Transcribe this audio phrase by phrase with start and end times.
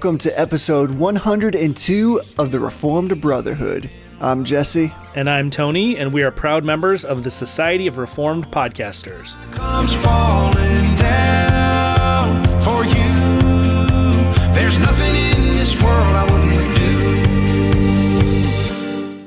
[0.00, 3.90] welcome to episode 102 of the Reformed Brotherhood.
[4.18, 4.94] I'm Jesse.
[5.14, 9.34] And I'm Tony, and we are proud members of the Society of Reformed Podcasters.
[9.52, 14.54] comes falling down for you.
[14.54, 16.76] There's nothing in this world I wouldn't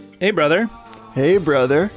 [0.09, 0.17] do.
[0.19, 0.67] Hey, brother.
[1.13, 1.91] Hey, brother.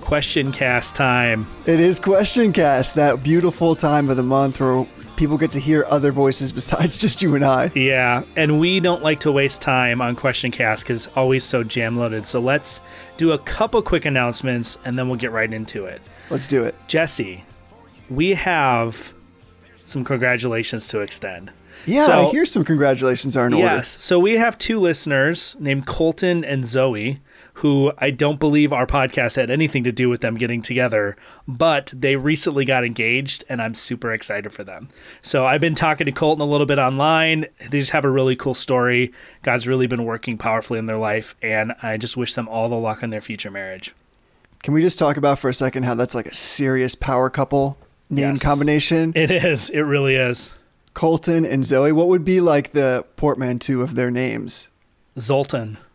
[0.00, 1.46] Question cast time.
[1.66, 4.86] It is Question Cast, that beautiful time of the month where
[5.18, 7.70] people get to hear other voices besides just you and I.
[7.74, 11.62] Yeah, and we don't like to waste time on Question Cast because it's always so
[11.62, 12.26] jam loaded.
[12.26, 12.80] So let's
[13.18, 16.00] do a couple quick announcements and then we'll get right into it.
[16.30, 16.74] Let's do it.
[16.86, 17.44] Jesse,
[18.08, 19.12] we have
[19.84, 21.50] some congratulations to extend.
[21.84, 23.66] Yeah, So- I hear some congratulations are in order.
[23.66, 23.88] Yes.
[23.88, 27.18] So we have two listeners named Colton and Zoe,
[27.58, 31.16] who I don't believe our podcast had anything to do with them getting together,
[31.48, 34.88] but they recently got engaged, and I'm super excited for them.
[35.22, 37.46] So I've been talking to Colton a little bit online.
[37.70, 39.12] They just have a really cool story.
[39.42, 42.76] God's really been working powerfully in their life, and I just wish them all the
[42.76, 43.92] luck in their future marriage.
[44.62, 47.76] Can we just talk about for a second how that's like a serious power couple
[48.08, 48.42] name Yes.
[48.42, 49.12] combination?
[49.16, 49.68] It is.
[49.70, 50.50] It really is.
[50.94, 51.90] Colton and Zoe.
[51.92, 54.70] What would be like the portmanteau of their names?
[55.18, 55.78] Zoltan.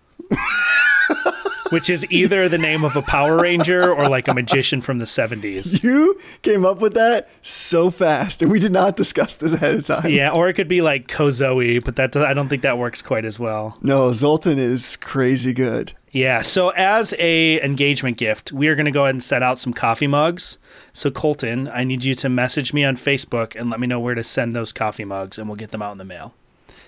[1.74, 5.06] Which is either the name of a Power Ranger or like a magician from the
[5.06, 5.82] 70s.
[5.82, 9.84] You came up with that so fast, and we did not discuss this ahead of
[9.84, 10.12] time.
[10.12, 13.26] Yeah, or it could be like Kozoe, but that I don't think that works quite
[13.26, 13.78] as well.
[13.82, 15.94] No, Zoltan is crazy good.
[16.12, 19.60] Yeah, so as a engagement gift, we are going to go ahead and set out
[19.60, 20.60] some coffee mugs.
[20.94, 24.14] So Colton, I need you to message me on Facebook and let me know where
[24.14, 26.36] to send those coffee mugs and we'll get them out in the mail.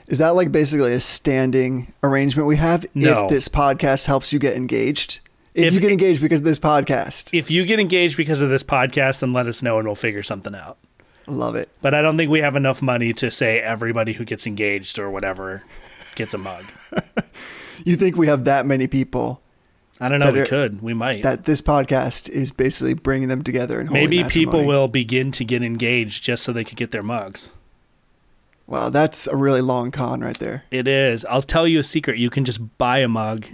[0.07, 3.23] Is that like basically a standing arrangement we have No.
[3.23, 5.19] if this podcast helps you get engaged?
[5.53, 8.49] If, If- you get engaged because of this podcast, If you get engaged because of
[8.49, 10.77] this podcast, then let us know and we'll figure something out.
[11.27, 11.69] love it.
[11.81, 15.09] But I don't think we have enough money to say everybody who gets engaged or
[15.09, 15.63] whatever
[16.15, 16.63] gets a mug.
[17.83, 19.41] You think we have that many people
[19.99, 20.81] I don't know, we are- could.
[20.81, 21.23] We might.
[21.23, 25.61] that this podcast is basically bringing them together And Maybe people will begin to get
[25.61, 27.51] engaged just so they could get their mugs.
[28.67, 30.63] Wow, that's a really long con right there.
[30.71, 31.23] It is.
[31.25, 32.17] I'll tell you a secret.
[32.17, 33.45] You can just buy a mug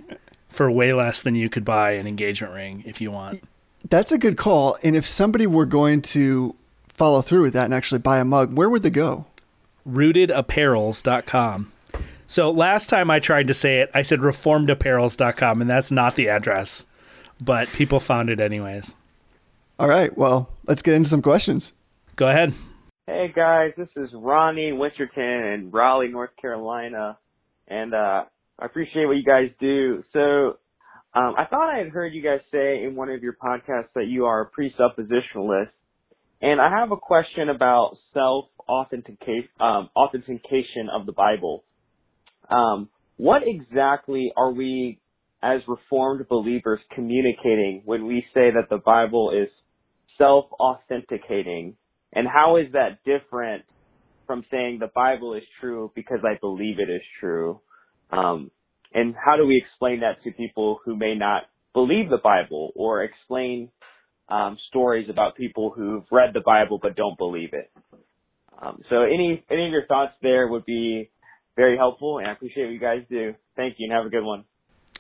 [0.48, 3.42] for way less than you could buy an engagement ring if you want.
[3.90, 4.78] That's a good call.
[4.84, 6.56] And if somebody were going to
[6.88, 9.26] follow through with that and actually buy a mug, where would they go?
[9.88, 11.72] Rootedapparels.com.
[12.28, 16.30] So last time I tried to say it, I said reformedapparels.com, and that's not the
[16.30, 16.86] address,
[17.42, 18.96] but people found it anyways.
[19.78, 21.74] All right, well, let's get into some questions.
[22.16, 22.54] Go ahead.
[23.14, 27.18] Hey guys, this is Ronnie Winterton in Raleigh, North Carolina,
[27.68, 28.24] and uh,
[28.58, 30.02] I appreciate what you guys do.
[30.14, 30.58] So,
[31.14, 34.08] um, I thought I had heard you guys say in one of your podcasts that
[34.08, 35.72] you are a presuppositionalist,
[36.42, 41.66] and I have a question about self authentication um, authentication of the Bible.
[42.50, 45.02] Um, what exactly are we,
[45.44, 49.50] as Reformed believers, communicating when we say that the Bible is
[50.18, 51.76] self authenticating?
[52.14, 53.64] And how is that different
[54.28, 57.60] from saying the Bible is true because I believe it is true?
[58.12, 58.52] Um,
[58.94, 63.04] and how do we explain that to people who may not believe the Bible or
[63.04, 63.70] explain
[64.30, 67.72] um, stories about people who've read the Bible but don't believe it?
[68.62, 71.10] Um, so any any of your thoughts there would be
[71.56, 73.34] very helpful, and I appreciate what you guys do.
[73.56, 74.44] Thank you, and have a good one.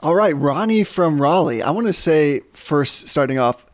[0.01, 1.61] All right, Ronnie from Raleigh.
[1.61, 3.66] I want to say first, starting off,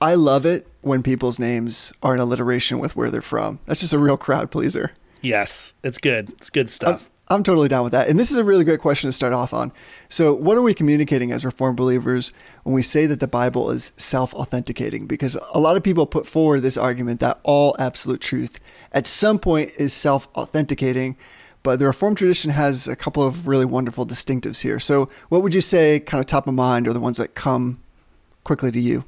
[0.00, 3.58] I love it when people's names are an alliteration with where they're from.
[3.66, 4.92] That's just a real crowd pleaser.
[5.20, 6.30] Yes, it's good.
[6.32, 7.10] It's good I'm, stuff.
[7.28, 8.08] I'm totally down with that.
[8.08, 9.72] And this is a really great question to start off on.
[10.08, 12.32] So, what are we communicating as Reformed believers
[12.62, 15.06] when we say that the Bible is self authenticating?
[15.06, 18.60] Because a lot of people put forward this argument that all absolute truth
[18.92, 21.16] at some point is self authenticating.
[21.64, 24.78] But the Reformed tradition has a couple of really wonderful distinctives here.
[24.78, 27.82] So, what would you say, kind of top of mind, are the ones that come
[28.44, 29.04] quickly to you?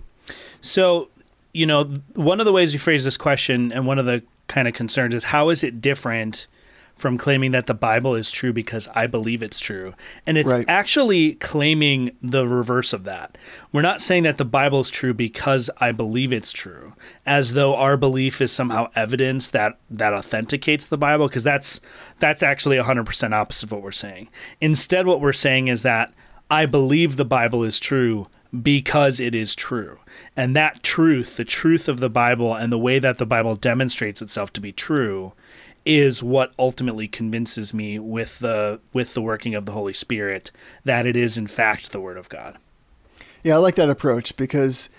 [0.61, 1.09] So,
[1.53, 1.85] you know,
[2.15, 5.15] one of the ways we phrase this question and one of the kind of concerns
[5.15, 6.47] is how is it different
[6.97, 9.95] from claiming that the Bible is true because I believe it's true?
[10.27, 10.67] And it's Right.
[10.69, 13.39] actually claiming the reverse of that.
[13.73, 17.75] We're not saying that the Bible is true because I believe it's true, as though
[17.75, 21.81] our belief is somehow evidence that that authenticates the Bible because that's
[22.19, 24.29] that's actually 100% opposite of what we're saying.
[24.61, 26.13] Instead what we're saying is that
[26.51, 28.27] I believe the Bible is true
[28.63, 29.99] because it is true.
[30.37, 34.21] And that truth, the truth of the Bible and the way that the Bible demonstrates
[34.21, 35.33] itself to be true
[35.85, 40.51] is what ultimately convinces me with the with the working of the Holy Spirit
[40.85, 42.59] that it is in fact the word of God.
[43.43, 44.91] Yeah, I like that approach because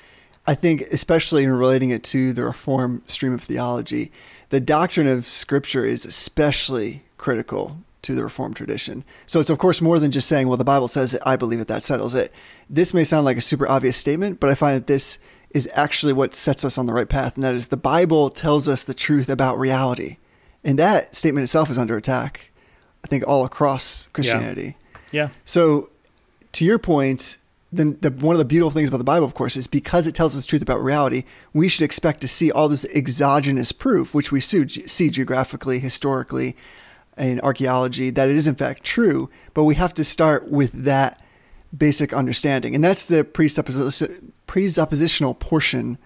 [0.48, 4.12] I think, especially in relating it to the Reform stream of theology,
[4.50, 9.04] the doctrine of Scripture is especially critical to the Reformed tradition.
[9.26, 11.22] So it's of course more than just saying, "Well, the Bible says it.
[11.26, 11.68] I believe it.
[11.68, 12.34] That settles it."
[12.70, 15.20] This may sound like a super obvious statement, but I find that this
[15.52, 18.68] is actually what sets us on the right path, and that is the Bible tells
[18.68, 20.18] us the truth about reality,
[20.64, 22.52] and that statement itself is under attack.
[23.04, 24.76] I think all across Christianity.
[25.12, 25.30] Yeah.
[25.44, 25.90] So,
[26.54, 27.38] to your point,
[27.72, 30.14] then the, one of the beautiful things about the Bible, of course, is because it
[30.14, 34.14] tells us the truth about reality, we should expect to see all this exogenous proof,
[34.14, 36.56] which we see, see geographically, historically,
[37.18, 39.30] in archaeology, that it is in fact true.
[39.54, 41.22] But we have to start with that
[41.76, 45.98] basic understanding, and that's the presuppos- presuppositional portion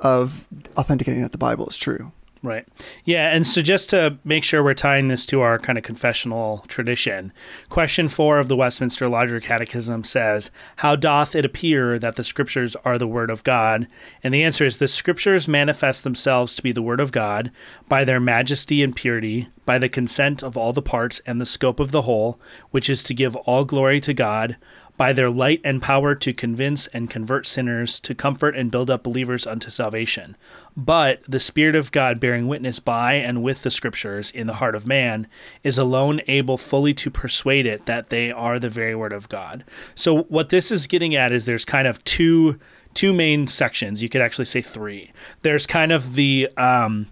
[0.00, 2.12] of authenticating that the Bible is true.
[2.44, 2.66] Right.
[3.04, 3.28] Yeah.
[3.28, 7.32] And so just to make sure we're tying this to our kind of confessional tradition,
[7.68, 12.74] question four of the Westminster Larger Catechism says, How doth it appear that the scriptures
[12.84, 13.86] are the word of God?
[14.24, 17.52] And the answer is, The scriptures manifest themselves to be the word of God
[17.88, 21.78] by their majesty and purity, by the consent of all the parts and the scope
[21.78, 22.40] of the whole,
[22.72, 24.56] which is to give all glory to God
[24.96, 29.02] by their light and power to convince and convert sinners, to comfort and build up
[29.02, 30.36] believers unto salvation.
[30.76, 34.74] But the Spirit of God bearing witness by and with the Scriptures in the heart
[34.74, 35.26] of man
[35.62, 39.64] is alone able fully to persuade it that they are the very Word of God.
[39.94, 42.58] So, what this is getting at is there's kind of two
[42.94, 44.02] two main sections.
[44.02, 45.12] You could actually say three.
[45.42, 47.08] There's kind of the um,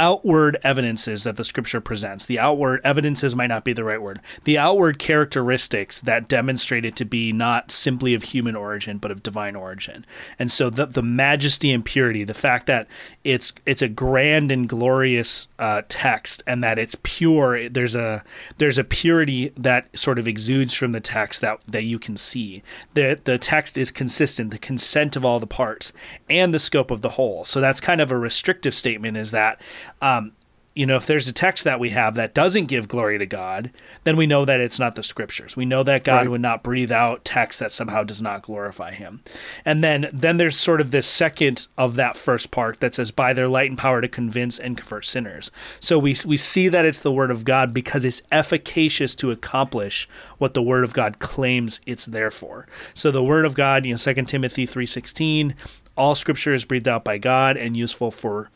[0.00, 2.24] outward evidences that the scripture presents.
[2.24, 4.18] The outward evidences might not be the right word.
[4.44, 9.22] The outward characteristics that demonstrate it to be not simply of human origin, but of
[9.22, 10.06] divine origin.
[10.38, 12.88] And so the the majesty and purity, the fact that
[13.22, 17.68] it's it's a grand and glorious uh, text, and that it's pure.
[17.68, 18.24] There's a
[18.56, 22.62] there's a purity that sort of exudes from the text that that you can see.
[22.94, 24.50] The the text is consistent.
[24.50, 25.92] The consent of all the parts
[26.30, 27.44] and the scope of the whole.
[27.44, 29.18] So that's kind of a restrictive statement.
[29.18, 29.60] Is that
[30.02, 30.32] um,
[30.72, 33.70] you know, if there's a text that we have that doesn't give glory to God,
[34.04, 35.56] then we know that it's not the scriptures.
[35.56, 36.30] We know that God Right.
[36.30, 39.22] would not breathe out text that somehow does not glorify him.
[39.64, 43.32] And then then there's sort of this second of that first part that says by
[43.32, 45.50] their light and power to convince and convert sinners.
[45.80, 50.08] So we we see that it's the word of God because it's efficacious to accomplish
[50.38, 52.68] what the word of God claims it's there for.
[52.94, 55.54] So the word of God, you know, 2 Timothy 3:16,
[55.96, 58.50] all scripture is breathed out by God and useful for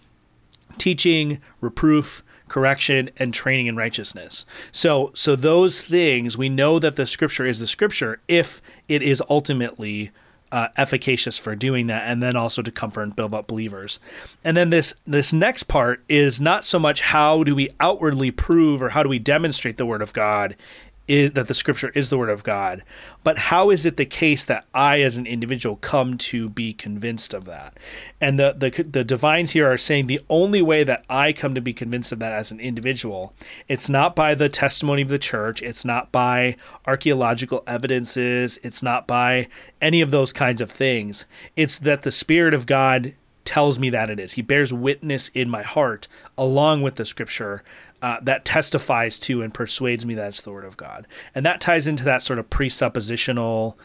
[0.78, 4.46] teaching, reproof, correction, and training in righteousness.
[4.72, 9.22] So so those things we know that the scripture is the scripture if it is
[9.28, 10.10] ultimately
[10.52, 13.98] uh, efficacious for doing that, and then also to comfort and build up believers.
[14.44, 18.80] And then this this next part is not so much how do we outwardly prove
[18.80, 20.54] or how do we demonstrate the word of God
[21.06, 22.82] is that the scripture is the word of God,
[23.22, 27.34] but how is it the case that I, as an individual, come to be convinced
[27.34, 27.76] of that?
[28.20, 31.60] And the the the divines here are saying the only way that I come to
[31.60, 33.34] be convinced of that as an individual,
[33.68, 36.56] it's not by the testimony of the church, it's not by
[36.86, 39.48] archaeological evidences, it's not by
[39.80, 41.26] any of those kinds of things.
[41.54, 43.14] It's that the Spirit of God
[43.44, 44.32] tells me that it is.
[44.32, 47.62] He bears witness in my heart along with the scripture
[48.04, 51.06] uh, that testifies to and persuades me that it's the word of God.
[51.34, 53.76] And that ties into that sort of presuppositional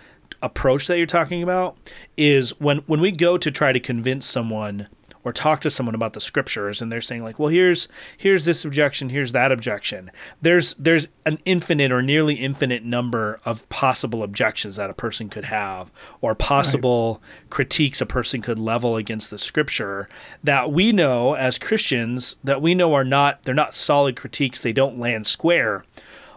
[0.41, 1.77] approach that you're talking about
[2.17, 4.89] is when when we go to try to convince someone
[5.23, 8.63] or talk to someone about the scriptures and they're saying like well here's here's this
[8.65, 10.11] objection here's that objection.
[10.41, 15.45] There's there's an infinite or nearly infinite number of possible objections that a person could
[15.45, 20.07] have or possible critiques a person could level against the scripture
[20.43, 24.73] that we know as Christians that we know are not they're not solid critiques they
[24.73, 25.83] don't land square.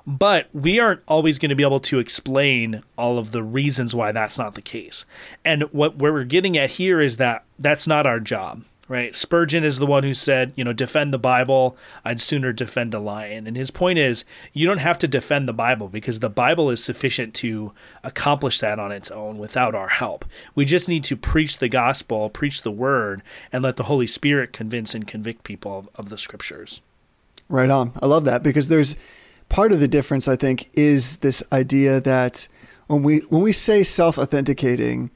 [0.05, 4.11] But we aren't always going to be able to explain all of the reasons why
[4.11, 5.05] that's not the case.
[5.45, 9.17] And what where we're getting at here is that that's not our job, right?
[9.17, 12.99] Spurgeon is the one who said, you know, defend the Bible, I'd sooner defend a
[12.99, 13.47] lion.
[13.47, 16.83] And his point is, you don't have to defend the Bible because the Bible is
[16.83, 17.73] sufficient to
[18.03, 20.25] accomplish that on its own without our help.
[20.55, 23.23] We just need to preach the gospel, preach the word,
[23.53, 26.81] and let the Holy Spirit convince and convict people of, of the scriptures.
[27.49, 27.93] Right on.
[28.03, 28.97] I love that because there's
[29.49, 32.49] part of the difference I think is this idea that
[32.87, 35.11] when we when we say self-authenticating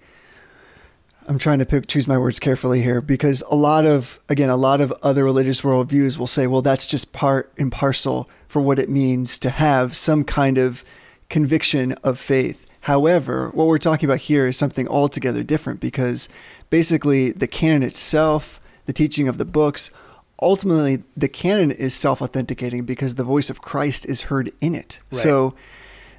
[1.28, 4.56] I'm trying to pick, choose my words carefully here because a lot of again a
[4.56, 8.78] lot of other religious worldviews will say well that's just part and parcel for what
[8.78, 10.84] it means to have some kind of
[11.28, 12.66] conviction of faith.
[12.82, 16.28] However, what we're talking about here is something altogether different because
[16.70, 19.90] basically the canon itself, the teaching of the books,
[20.40, 25.00] ultimately the canon is self-authenticating because the voice of Christ is heard in it.
[25.10, 25.20] Right.
[25.20, 25.54] So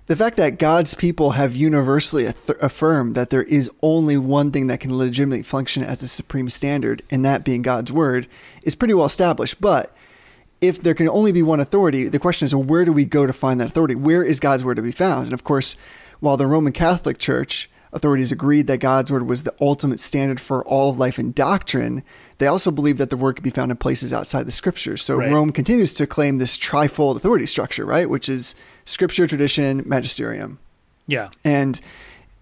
[0.08, 4.68] the fact that God's people have universally ath- affirmed that there is only one thing
[4.68, 8.28] that can legitimately function as the supreme standard, and that being God's word,
[8.64, 9.62] is pretty well established.
[9.62, 9.94] But
[10.62, 13.28] if there can only be one authority, the question is, well, where do we go
[13.28, 13.96] to find that authority?
[13.96, 15.26] Where is God's word to be found?
[15.26, 15.76] And of course,
[16.20, 20.64] while the Roman Catholic Church authorities agreed that God's word was the ultimate standard for
[20.66, 22.04] all of life and doctrine,
[22.38, 25.02] they also believed that the word could be found in places outside the scriptures.
[25.02, 25.32] So Right.
[25.32, 28.10] Rome continues to claim this trifold authority structure, right?
[28.10, 30.60] Which is scripture, tradition, magisterium.
[31.08, 31.30] Yeah.
[31.44, 31.80] And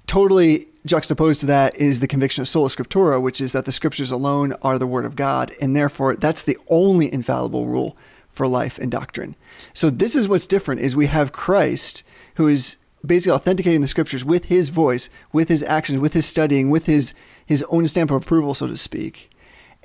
[0.08, 4.12] totally juxtaposed to that is the conviction of sola scriptura, which is that the scriptures
[4.12, 7.98] alone are the word of God, and therefore that's the only infallible rule
[8.30, 9.36] for life and doctrine.
[9.74, 12.04] So this is what's different is we have Christ
[12.36, 16.70] who is basically authenticating the scriptures with his voice, with his actions, with his studying,
[16.70, 17.14] with his
[17.46, 19.30] his own stamp of approval, so to speak.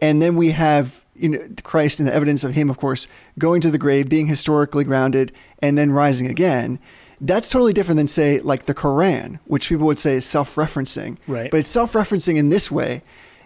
[0.00, 3.07] And then we have you know Christ and the evidence of him, of course,
[3.39, 6.79] going to the grave, being historically grounded, and then rising again.
[7.21, 11.19] That's totally different than say like the Quran, which people would say is self-referencing.
[11.27, 11.50] Right.
[11.50, 13.03] But it's self-referencing in this way.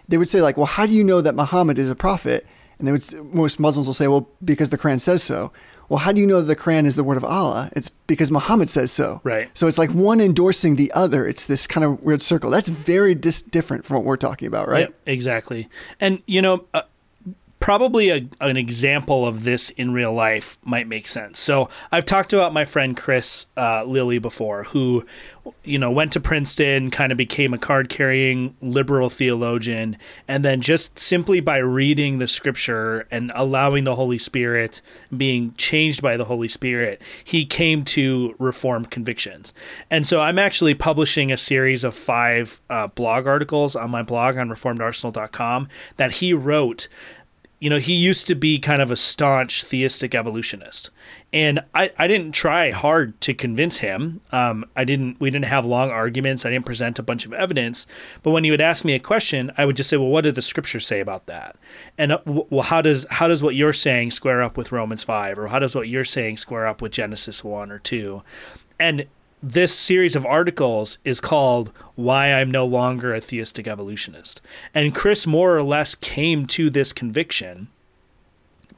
[0.07, 2.45] They would say like, well, how do you know that Muhammad is a prophet?
[2.77, 5.51] And they would most Muslims will say, well, because the Quran says so.
[5.87, 7.69] Well, how do you know that the Quran is the word of Allah?
[7.75, 9.21] It's because Muhammad says so.
[9.23, 9.49] Right.
[9.53, 11.27] So it's like one endorsing the other.
[11.27, 12.49] It's this kind of weird circle.
[12.49, 14.79] That's very dis- different from what we're talking about, right?
[14.89, 15.69] Yep, exactly.
[15.99, 16.81] And you know, uh,
[17.65, 21.39] probably a, an example of this in real life might make sense.
[21.39, 25.03] So I've talked about my friend Chris uh, Lilly before, who
[25.63, 30.99] you know went to Princeton, kind of became a card-carrying liberal theologian, and then just
[30.99, 34.83] simply by reading the Scripture and allowing the Holy Spirit,
[35.17, 39.55] being changed by the Holy Spirit, he came to reformed convictions.
[39.89, 44.37] And so I'm actually publishing a series of five uh, blog articles on my blog
[44.37, 45.67] on reformedarsenal.com
[45.97, 46.87] that he wrote
[47.59, 50.89] you know, he used to be kind of a staunch theistic evolutionist.
[51.31, 54.21] And I, I didn't try hard to convince him.
[54.31, 56.45] Um, I didn't, we didn't have long arguments.
[56.45, 57.87] I didn't present a bunch of evidence.
[58.23, 60.35] But when he would ask me a question, I would just say, well, what did
[60.35, 61.55] the scriptures say about that?
[61.97, 65.39] And uh, well, how does, how does what you're saying square up with Romans 5?
[65.39, 68.21] Or how does what you're saying square up with Genesis 1 or 2?
[68.79, 69.05] And
[69.45, 74.41] this series of articles is called Why I'm No Longer a Theistic Evolutionist.
[74.73, 77.67] And Chris more or less came to this conviction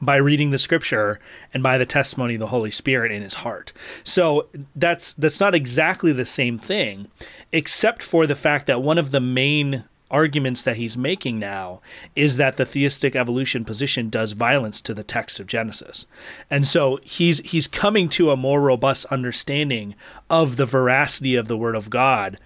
[0.00, 1.20] by reading the scripture
[1.54, 3.72] and by the testimony of the Holy Spirit in his heart.
[4.04, 4.46] So
[4.76, 7.08] that's that's not exactly the same thing,
[7.50, 11.80] except for the fact that one of the main arguments that he's making now
[12.16, 16.06] is that the theistic evolution position does violence to the text of Genesis.
[16.50, 19.94] And so he's he's coming to a more robust understanding
[20.30, 22.38] of the veracity of the word of God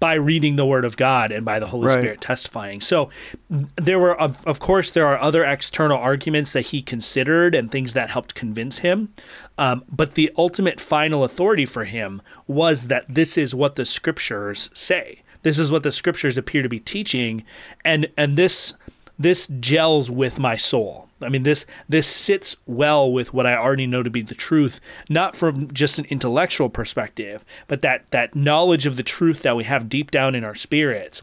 [0.00, 1.98] by reading the word of God and by the Holy Right.
[1.98, 2.80] Spirit testifying.
[2.80, 3.08] So
[3.48, 7.92] there were of, of course there are other external arguments that he considered and things
[7.92, 9.14] that helped convince him.
[9.58, 14.70] Um, but the ultimate final authority for him was that this is what the scriptures
[14.74, 15.22] say.
[15.46, 17.44] This is what the scriptures appear to be teaching
[17.84, 18.74] and and this
[19.16, 21.08] this gels with my soul.
[21.22, 24.80] I mean this this sits well with what I already know to be the truth,
[25.08, 29.62] not from just an intellectual perspective, but that that knowledge of the truth that we
[29.62, 31.22] have deep down in our spirits.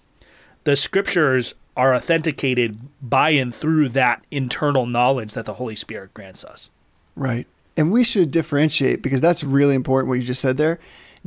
[0.63, 6.45] The scriptures are authenticated by and through that internal knowledge that the Holy Spirit grants
[6.45, 6.69] us.
[7.17, 7.45] Right.
[7.75, 10.79] And we should differentiate because that's really important what you just said there.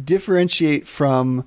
[0.02, 1.44] Differentiate from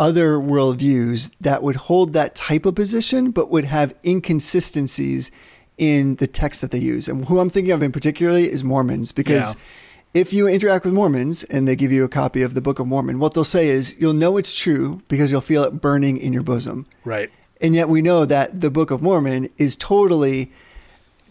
[0.00, 5.30] other worldviews that would hold that type of position but would have inconsistencies
[5.76, 7.08] in the text that they use.
[7.08, 10.20] And who I'm thinking of in particularly is Mormons because Yeah.
[10.22, 12.86] if you interact with Mormons and they give you a copy of the Book of
[12.86, 16.32] Mormon, what they'll say is you'll know it's true because you'll feel it burning in
[16.32, 16.86] your bosom.
[17.04, 17.30] Right.
[17.60, 20.52] And yet we know that the Book of Mormon is totally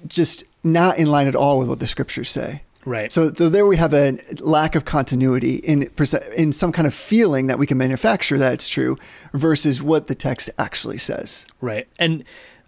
[0.07, 2.62] just not in line at all with what the scriptures say.
[2.88, 3.12] Right.
[3.12, 5.91] So th- there we have a lack of continuity in
[6.38, 8.98] in some kind of feeling that we can manufacture that it's true
[9.34, 11.46] versus what the text actually says.
[11.60, 11.89] Right.
[12.00, 12.24] And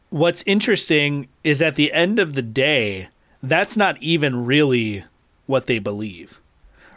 [0.10, 3.08] what's interesting is at the end of the day,
[3.42, 5.06] that's not even really
[5.46, 6.42] what they believe.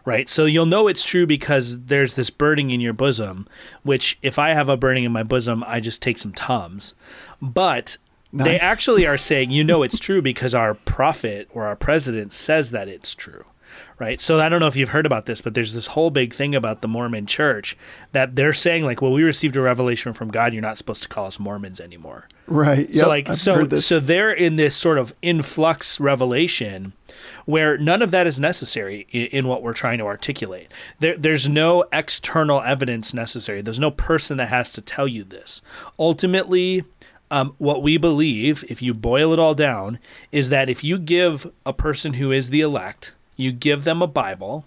[0.04, 0.28] Right.
[0.28, 3.46] So you'll know it's true because there's this burning in your bosom,
[3.84, 6.96] which if I have a burning in my bosom, I just take some Tums.
[7.40, 7.98] But
[8.32, 12.70] they actually are saying, you know, it's true because our prophet or our president says
[12.70, 13.44] that it's true.
[13.98, 14.20] Right.
[14.20, 16.54] So I don't know if you've heard about this, but there's this whole big thing
[16.54, 17.76] about the Mormon church
[18.10, 20.52] that they're saying, like, well, we received a revelation from God.
[20.52, 22.28] You're not supposed to call us Mormons anymore.
[22.48, 22.92] Right.
[22.92, 26.94] So Yep, like I've so so they're in this sort of influx revelation
[27.44, 30.68] where none of that is necessary in, in what we're trying to articulate.
[30.98, 33.62] There, there's no external evidence necessary.
[33.62, 35.62] There's no person that has to tell you this.
[35.98, 36.84] Ultimately,
[37.32, 39.98] um, what we believe, if you boil it all down,
[40.30, 44.06] is that if you give a person who is the elect, you give them a
[44.06, 44.66] Bible,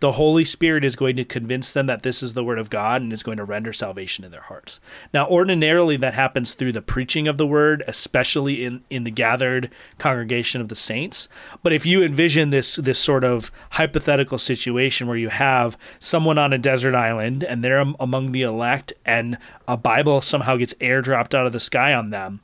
[0.00, 3.02] the Holy Spirit is going to convince them that this is the Word of God
[3.02, 4.80] and is going to render salvation in their hearts.
[5.12, 9.70] Now, ordinarily, that happens through the preaching of the Word, especially in, in the gathered
[9.98, 11.28] congregation of the saints.
[11.62, 16.52] But if you envision this, this sort of hypothetical situation where you have someone on
[16.52, 21.46] a desert island and they're among the elect and a Bible somehow gets airdropped out
[21.46, 22.40] of the sky on them,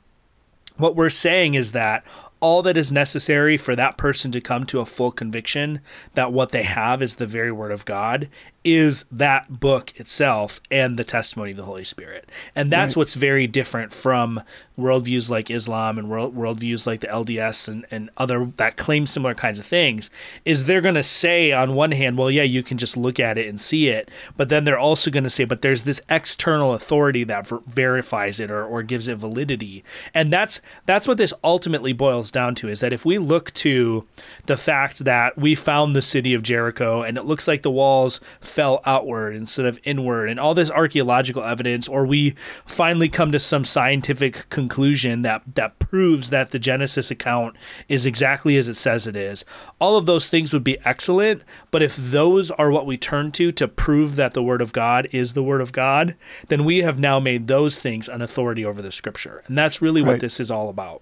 [0.77, 2.03] what we're saying is that
[2.43, 5.79] all that is necessary for that person to come to a full conviction
[6.13, 8.27] that what they have is the very word of God
[8.63, 12.29] is that book itself and the testimony of the Holy Spirit.
[12.55, 13.01] And that's right.
[13.01, 14.41] what's very different from
[14.79, 19.35] worldviews like Islam and world, worldviews like the LDS and, and other that claim similar
[19.35, 20.09] kinds of things,
[20.45, 23.37] is they're going to say on one hand, well, yeah, you can just look at
[23.37, 24.09] it and see it.
[24.35, 28.39] But then they're also going to say, but there's this external authority that ver- verifies
[28.39, 29.83] it or, or gives it validity.
[30.13, 34.07] And that's that's what this ultimately boils down to is that if we look to
[34.45, 38.19] the fact that we found the city of Jericho and it looks like the walls
[38.53, 43.39] fell outward instead of inward, and all this archaeological evidence, or we finally come to
[43.39, 47.55] some scientific conclusion that that proves that the Genesis account
[47.89, 49.43] is exactly as it says it is.
[49.79, 51.41] All of those things would be excellent,
[51.71, 55.07] but if those are what we turn to to prove that the Word of God
[55.11, 56.15] is the Word of God,
[56.49, 60.01] then we have now made those things an authority over the Scripture, and that's really
[60.01, 60.11] right.
[60.11, 61.01] what this is all about.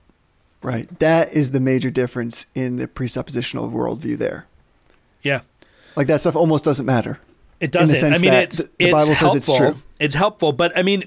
[0.64, 0.88] Right.
[1.00, 4.46] That is the major difference in the presuppositional worldview there.
[5.24, 5.42] Yeah.
[5.96, 7.20] Like that stuff almost doesn't matter.
[7.62, 8.14] It doesn't.
[8.14, 9.30] I mean, it's the, the it's Bible helpful.
[9.30, 9.76] Says it's, true.
[10.00, 11.04] it's helpful, but I mean,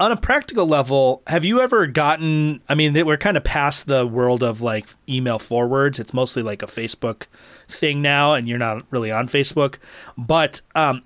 [0.00, 2.60] on a practical level, have you ever gotten?
[2.68, 6.00] I mean, we're kind of past the world of like email forwards.
[6.00, 7.26] It's mostly like a Facebook
[7.68, 9.76] thing now, and you're not really on Facebook.
[10.18, 11.02] But um,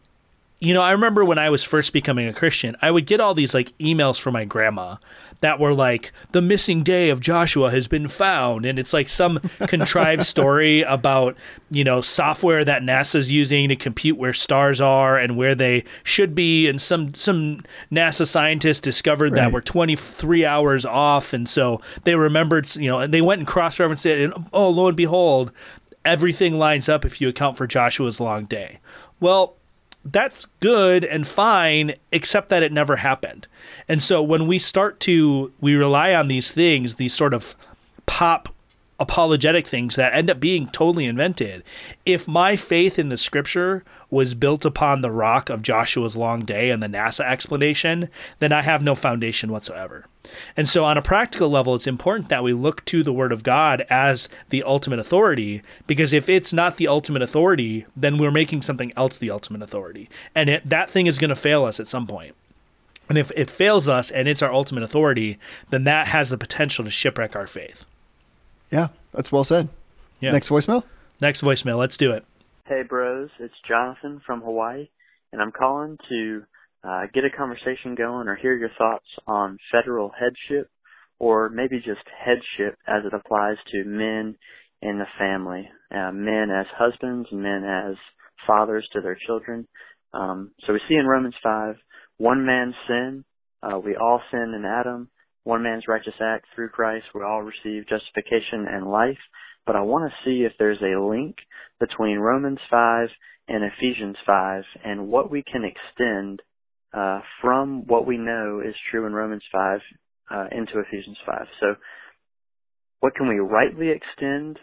[0.59, 3.35] you know, I remember when I was first becoming a Christian, I would get all
[3.35, 4.97] these like emails from my grandma
[5.41, 9.39] that were like the missing day of Joshua has been found and it's like some
[9.67, 11.37] contrived story about
[11.71, 16.35] you know software that NASA's using to compute where stars are and where they should
[16.35, 19.43] be and some some NASA scientists discovered right.
[19.43, 23.49] that we're 23 hours off and so they remembered you know and they went and
[23.49, 25.53] cross-referenced it and oh lo and behold
[26.05, 28.79] everything lines up if you account for Joshua's long day
[29.21, 29.57] well
[30.13, 33.47] that's good and fine, except that it never happened.
[33.89, 37.57] And so when we start to we rely on these things, these sort of
[38.07, 38.49] pop
[38.99, 41.63] apologetic things that end up being totally invented.
[42.05, 46.71] If my faith in the scripture was built upon the rock of Joshua's long day
[46.71, 50.07] and the NASA explanation, then I have no foundation whatsoever.
[50.57, 53.43] And so, on a practical level, it's important that we look to the Word of
[53.43, 58.63] God as the ultimate authority, because if it's not the ultimate authority, then we're making
[58.63, 60.09] something else the ultimate authority.
[60.35, 62.35] And it, that thing is going to fail us at some point.
[63.09, 65.39] And if it fails us and it's our ultimate authority,
[65.71, 67.85] then that has the potential to shipwreck our faith.
[68.71, 69.69] Yeah, that's well said.
[70.21, 70.33] Yeah.
[70.33, 70.85] Next voicemail?
[71.21, 71.79] Next voicemail.
[71.79, 72.25] Let's do it.
[72.67, 73.31] Hey, bros.
[73.39, 74.89] It's Jonathan from Hawaii,
[75.33, 76.43] and I'm calling to
[76.83, 80.71] uh, get a conversation going or hear your thoughts on federal headship
[81.19, 84.37] or maybe just headship as it applies to men
[84.83, 87.97] in the family, uh, men as husbands and men as
[88.47, 89.67] fathers to their children.
[90.13, 91.77] Um, so we see in Romans 5,
[92.19, 93.25] one man's sin,
[93.63, 95.09] uh, we all sin in Adam,
[95.47, 99.19] one man's righteous act through Christ, we all receive justification and life.
[99.65, 101.37] But I want to see if there's a link
[101.79, 103.09] between Romans 5
[103.47, 106.43] and Ephesians 5 and what we can extend
[106.93, 109.81] uh, from what we know is true in Romans 5
[110.33, 111.39] uh, into Ephesians 5.
[111.61, 111.67] So,
[112.99, 114.59] what can we rightly extend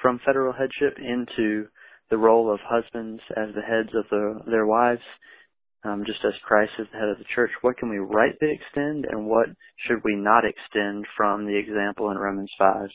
[0.00, 1.66] from federal headship into
[2.10, 5.02] the role of husbands as the heads of the, their wives,
[5.84, 7.50] um, just as Christ is the head of the church?
[7.62, 9.48] What can we rightly extend, and what
[9.86, 12.88] should we not extend from the example in Romans 5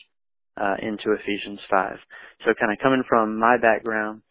[0.61, 1.97] uh, into Ephesians 5?
[2.45, 4.21] So, kind of coming from my background,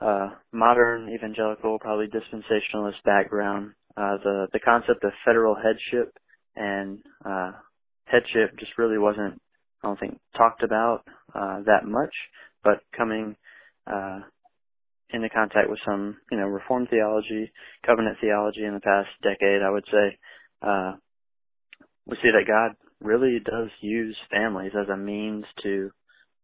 [0.00, 6.16] uh, modern evangelical, probably dispensationalist background, uh, the the concept of federal headship
[6.56, 7.52] and uh,
[8.04, 9.40] headship just really wasn't,
[9.82, 11.04] I don't think, talked about
[11.34, 12.14] uh, that much.
[12.64, 13.36] But coming
[13.86, 14.20] uh,
[15.12, 17.52] into contact with some, you know, Reformed theology,
[17.86, 20.18] covenant theology in the past decade, I would say,
[20.62, 20.92] uh,
[22.06, 25.90] we see that God really does use families as a means to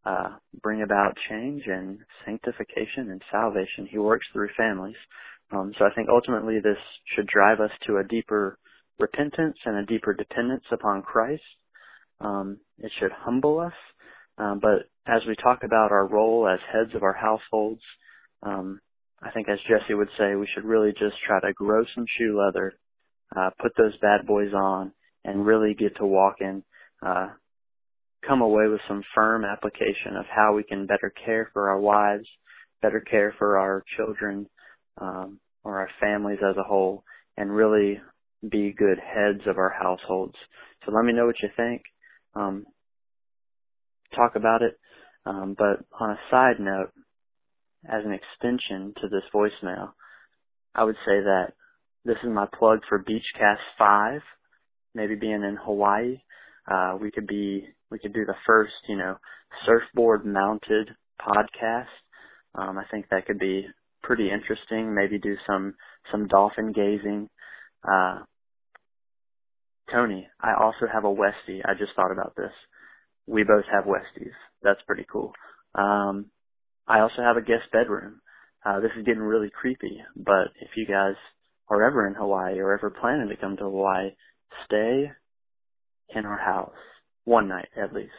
[0.04, 3.88] uh, bring about change and sanctification and salvation.
[3.90, 4.96] He works through families.
[5.50, 6.78] Um, so I think ultimately this
[7.14, 8.58] should drive us to a deeper
[8.98, 11.42] repentance and a deeper dependence upon Christ.
[12.20, 13.72] Um, it should humble us.
[14.36, 17.82] Um, but as we talk about our role as heads of our households,
[18.42, 18.80] um,
[19.22, 22.38] I think as Jesse would say, we should really just try to grow some shoe
[22.38, 22.74] leather,
[23.36, 24.92] uh, put those bad boys on,
[25.24, 26.62] and really get to walking
[27.04, 27.28] uh,
[28.26, 32.26] come away with some firm application of how we can better care for our wives,
[32.82, 34.46] better care for our children
[35.00, 37.04] um, or our families as a whole,
[37.36, 38.00] and really
[38.50, 40.34] be good heads of our households.
[40.84, 41.82] So let me know what you think.
[42.34, 42.66] Um,
[44.14, 44.78] talk about it.
[45.26, 46.90] Um, but on a side note,
[47.86, 49.92] as an extension to this voicemail,
[50.74, 51.52] I would say that
[52.04, 54.20] this is my plug for Beachcast 5,
[54.94, 56.20] maybe being in Hawaii.
[56.70, 59.16] Uh, we could be, we could do the first, you know,
[59.66, 61.86] surfboard mounted podcast.
[62.54, 63.66] Um, I think that could be
[64.02, 64.94] pretty interesting.
[64.94, 65.74] Maybe do some,
[66.10, 67.28] some dolphin gazing.
[67.84, 68.20] Uh,
[69.92, 71.62] Tony, I also have a Westie.
[71.64, 72.52] I just thought about this.
[73.26, 74.32] We both have Westies.
[74.62, 75.32] That's pretty cool.
[75.74, 76.26] Um,
[76.88, 78.20] I also have a guest bedroom.
[78.64, 81.14] Uh, this is getting really creepy, but if you guys
[81.68, 84.10] are ever in Hawaii or ever planning to come to Hawaii,
[84.64, 85.10] stay
[86.14, 86.72] in our house
[87.24, 88.10] one night at least.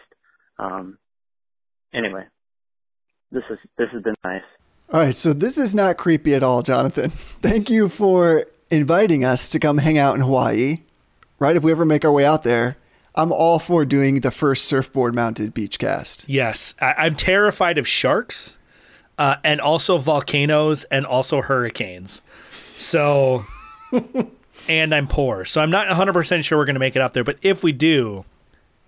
[0.58, 0.98] Um,
[1.94, 2.26] anyway,
[3.32, 4.44] this is this has been nice.
[4.92, 7.10] All right, so this is not creepy at all, Jonathan.
[7.12, 10.84] Thank you for inviting us to come hang out in Hawaii.
[11.38, 12.78] Right, if we ever make our way out there,
[13.16, 16.28] I'm all for doing the first surfboard mounted beach cast.
[16.28, 18.58] Yes, I, I'm terrified of sharks,
[19.20, 22.24] uh, and also volcanoes, and also hurricanes.
[22.78, 23.46] So,
[24.68, 27.14] and I'm poor, so I'm not 100 percent sure we're going to make it out
[27.14, 27.24] there.
[27.24, 28.26] But if we do,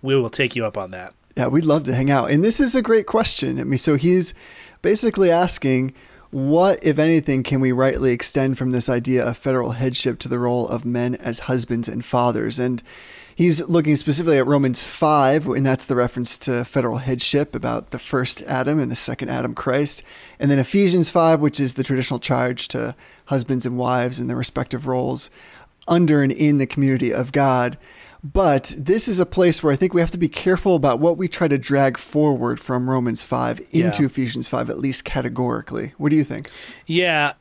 [0.00, 1.14] we will take you up on that.
[1.36, 2.30] Yeah, we'd love to hang out.
[2.30, 3.60] And this is a great question.
[3.60, 4.34] I mean, so he's
[4.82, 5.94] basically asking
[6.30, 10.38] what, if anything, can we rightly extend from this idea of federal headship to the
[10.38, 12.58] role of men as husbands and fathers?
[12.58, 12.82] And
[13.34, 17.98] he's looking specifically at Romans 5, and that's the reference to federal headship about the
[17.98, 20.02] first Adam and the second Adam, Christ.
[20.38, 22.94] And then Ephesians 5, which is the traditional charge to
[23.26, 25.30] husbands and wives in their respective roles
[25.88, 27.76] under and in the community of God.
[28.24, 31.16] But this is a place where I think we have to be careful about what
[31.18, 34.06] we try to drag forward from Romans 5 into Yeah.
[34.06, 35.94] Ephesians 5, at least categorically.
[35.98, 36.48] What do you think?
[36.86, 37.32] Yeah,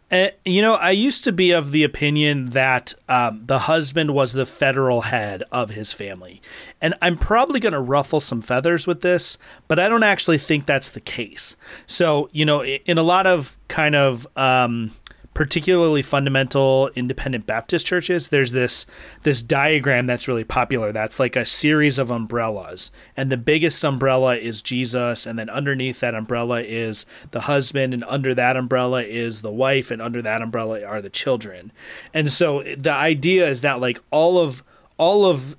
[0.44, 4.46] you know, I used to be of the opinion that um, the husband was the
[4.46, 6.42] federal head of his family,
[6.82, 10.66] and I'm probably going to ruffle some feathers with this, but I don't actually think
[10.66, 11.56] that's the case.
[11.88, 14.92] So, you know, in a lot of kind of um,
[15.34, 18.86] particularly fundamental independent Baptist churches, there's this
[19.24, 20.92] this diagram that's really popular.
[20.92, 26.00] That's like a series of umbrellas, and the biggest umbrella is Jesus, and then underneath
[26.02, 30.42] that umbrella is the husband, and under that umbrella is the wife, and under that
[30.42, 31.72] umbrella are the children.
[32.14, 34.64] And so the idea is that like all of
[34.98, 35.56] all of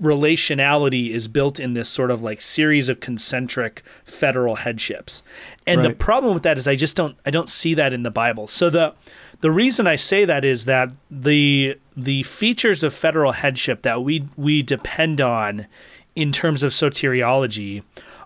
[0.00, 5.22] relationality is built in this sort of like series of concentric federal headships.
[5.66, 8.10] And the problem with that is I just don't I don't see that in the
[8.10, 8.48] Bible.
[8.48, 8.94] So the
[9.40, 14.28] the reason I say that is that the the features of federal headship that we
[14.36, 15.66] we depend on
[16.14, 17.82] in terms of soteriology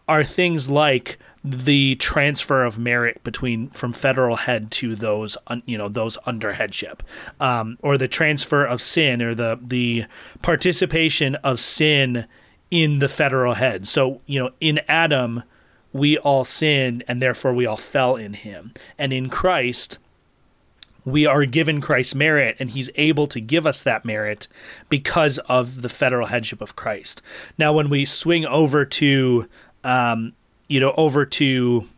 [0.09, 5.79] are things like the transfer of merit between from federal head to those un, you
[5.79, 7.05] know those under headship.
[7.39, 10.07] Um, or the transfer of sin or the the
[10.43, 12.27] participation of sin
[12.71, 13.87] in the federal head.
[13.87, 15.45] So you know in adam
[15.93, 18.75] we all sinned and therefore we all fell in him.
[18.99, 19.99] And in christ
[21.05, 24.49] we are given Christ's merit, and He's able to give us that merit
[24.89, 27.23] because of the federal headship of Christ.
[27.57, 29.49] Now, when we swing over to,
[29.85, 30.33] um,
[30.69, 31.89] you know, over to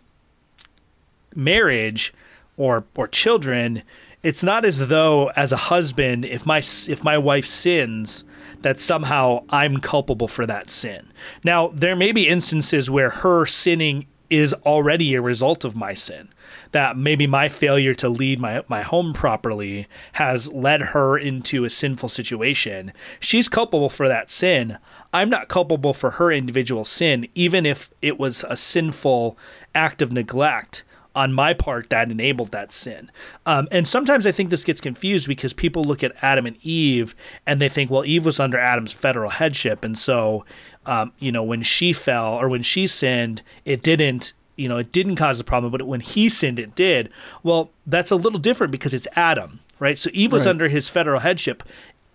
[1.34, 2.12] marriage
[2.56, 3.82] or or children,
[4.22, 8.24] it's not as though as a husband, if my if my wife sins,
[8.62, 11.10] that somehow I'm culpable for that sin.
[11.44, 16.28] Now, there may be instances where her sinning is already a result of my sin.
[16.72, 21.70] That maybe my failure to lead my, my home properly has led her into a
[21.70, 22.92] sinful situation.
[23.20, 24.76] She's culpable for that sin.
[25.12, 29.38] I'm not culpable for her individual sin, even if it was a sinful
[29.74, 33.10] act of neglect on my part that enabled that sin.
[33.46, 37.14] Um, and sometimes I think this gets confused because people look at Adam and Eve
[37.46, 39.82] and they think, well, Eve was under Adam's federal headship.
[39.82, 40.44] And so,
[40.86, 44.32] um, you know, when she fell or when she sinned, it didn't.
[44.56, 47.10] You know, it didn't cause the problem, but when he sinned, it did.
[47.44, 49.96] Well, that's a little different because it's Adam, right?
[49.96, 50.50] So Eve was Right.
[50.50, 51.62] under his federal headship,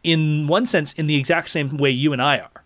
[0.04, 2.63] in one sense, in the exact same way you and I are.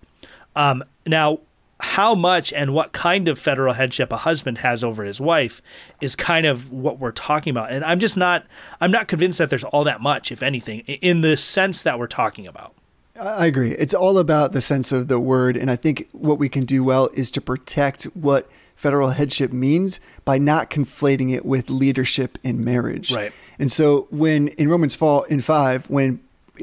[0.58, 1.40] Um, now,
[1.80, 5.62] how much and what kind of federal headship a husband has over his wife
[6.02, 7.72] is kind of what we're talking about.
[7.72, 8.46] And I'm just not
[8.82, 12.08] I'm not convinced that there's all that much, if anything, in the sense that we're
[12.08, 12.74] talking about.
[13.20, 13.72] I agree.
[13.74, 15.56] It's all about the sense of the word.
[15.56, 20.00] And I think what we can do well is to protect what federal headship means
[20.24, 23.12] by not conflating it with leadership in marriage.
[23.12, 23.32] Right.
[23.58, 26.20] And so when in Romans fall in five, when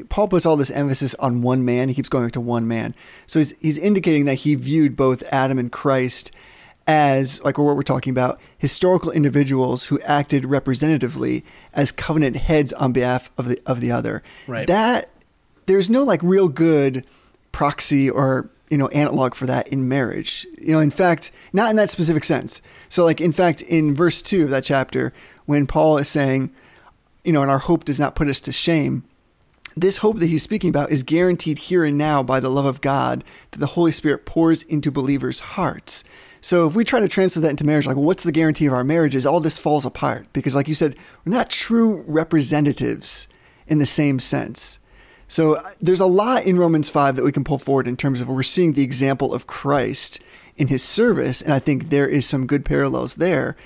[0.09, 2.93] Paul puts all this emphasis on one man, he keeps going back to one man.
[3.25, 6.31] So he's he's indicating that he viewed both Adam and Christ
[6.87, 12.91] as like what we're talking about historical individuals who acted representatively as covenant heads on
[12.91, 14.67] behalf of the of the other Right.
[14.67, 15.09] that
[15.65, 17.03] there's no like real good
[17.51, 21.75] proxy or you know analog for that in marriage you know in fact not in
[21.75, 25.11] that specific sense so like in fact in verse 2 of that chapter
[25.45, 26.51] when paul is saying
[27.23, 29.03] you know and our hope does not put us to shame
[29.75, 32.81] this hope that he's speaking about is guaranteed here and now by the love of
[32.81, 36.03] God that the Holy Spirit pours into believers' hearts.
[36.39, 38.83] So if we try to translate that into marriage, like what's the guarantee of our
[38.83, 39.25] marriages?
[39.25, 43.27] All this falls apart because, like you said, we're not true representatives
[43.67, 44.79] in the same sense.
[45.27, 48.21] So uh, there's a lot in Romans 5 that we can pull forward in terms
[48.21, 50.21] of we're seeing the example of Christ
[50.55, 53.57] in his service, and I think there is some good parallels there.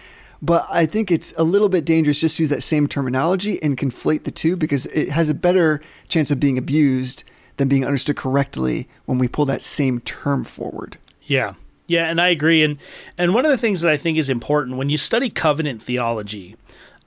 [0.42, 3.78] But I think it's a little bit dangerous just to use that same terminology and
[3.78, 7.24] conflate the two because it has a better chance of being abused
[7.58, 10.98] than being understood correctly when we pull that same term forward.
[11.24, 11.56] Yeah.
[11.88, 12.64] Yeah, and I agree.
[12.64, 12.78] And
[13.18, 16.56] and one of the things that I think is important when you study covenant theology,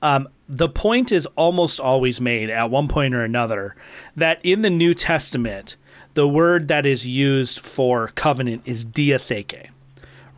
[0.03, 3.77] um, the point is almost always made at one point or another
[4.17, 5.77] that in the New Testament,
[6.15, 9.69] the word that is used for covenant is diatheke.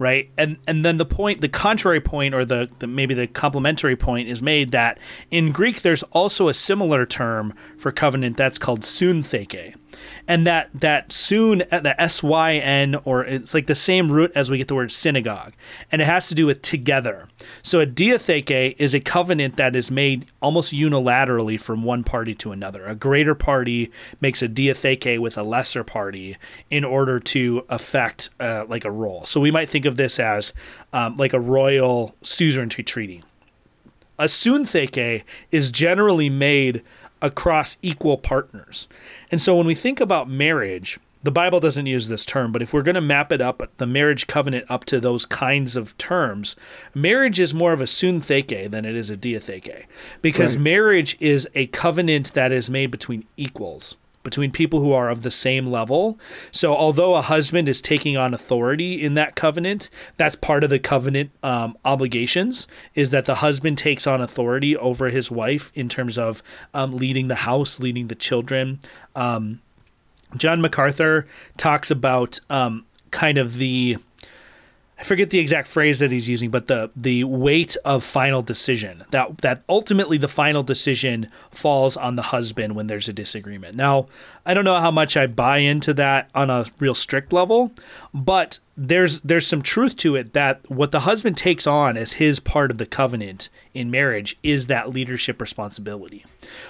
[0.04, 3.96] Right, and and then the point, the contrary point, or the, the maybe the complementary
[3.96, 4.98] point, is made that
[5.30, 9.74] in Greek there's also a similar term for covenant that's called suntheke,
[10.26, 14.50] and that that soon the s y n or it's like the same root as
[14.50, 15.52] we get the word synagogue,
[15.90, 17.28] and it has to do with together.
[17.62, 22.52] So a diatheke is a covenant that is made almost unilaterally from one party to
[22.52, 22.84] another.
[22.86, 23.90] A greater party
[24.20, 26.36] makes a diatheke with a lesser party
[26.70, 29.26] in order to affect uh, like a role.
[29.26, 30.52] So we might think of this as
[30.92, 33.22] um, like a royal suzerainty treaty
[34.18, 36.82] a suntheke is generally made
[37.24, 38.86] across equal partners.
[39.30, 42.74] And so when we think about marriage, the Bible doesn't use this term, but if
[42.74, 46.54] we're going to map it up, the marriage covenant up to those kinds of terms,
[46.94, 49.86] marriage is more of a suntheke than it is a diatheke.
[50.20, 50.64] Because Right.
[50.64, 55.30] marriage is a covenant that is made between equals between people who are of the
[55.30, 56.18] same level.
[56.50, 60.80] So, although a husband is taking on authority in that covenant, that's part of the
[60.80, 62.66] covenant um, obligations.
[62.96, 67.28] Is that the husband takes on authority over his wife in terms of um, leading
[67.28, 68.80] the house, leading the children.
[69.14, 69.60] Um,
[70.36, 73.98] John MacArthur talks about um, kind of the
[75.04, 79.04] I forget the exact phrase that he's using, but the the weight of final decision
[79.10, 83.76] that that ultimately the final decision falls on the husband when there's a disagreement.
[83.76, 84.06] Now,
[84.46, 87.70] I don't know how much I buy into that on a real strict level,
[88.14, 92.40] but there's there's some truth to it that what the husband takes on as his
[92.40, 96.24] part of the covenant in marriage is that leadership responsibility.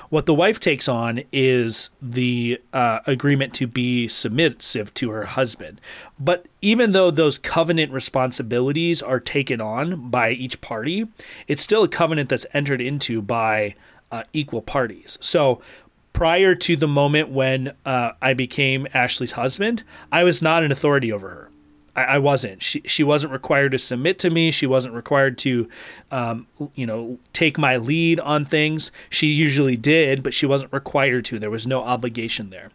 [0.08, 5.80] What the wife takes on is the uh, agreement to be submissive to her husband.
[6.18, 11.08] But even though those covenant responsibilities are taken on by each party,
[11.48, 13.74] it's still a covenant that's entered into by
[14.10, 15.18] uh, equal parties.
[15.20, 15.60] So
[16.12, 19.82] prior to the moment when uh, I became Ashley's husband,
[20.12, 21.50] I was not an authority over her.
[21.96, 22.62] I, I wasn't.
[22.62, 24.50] She she wasn't required to submit to me.
[24.50, 25.68] She wasn't required to,
[26.10, 28.90] um, you know, take my lead on things.
[29.10, 31.38] She usually did, but she wasn't required to.
[31.38, 32.70] There was no obligation there,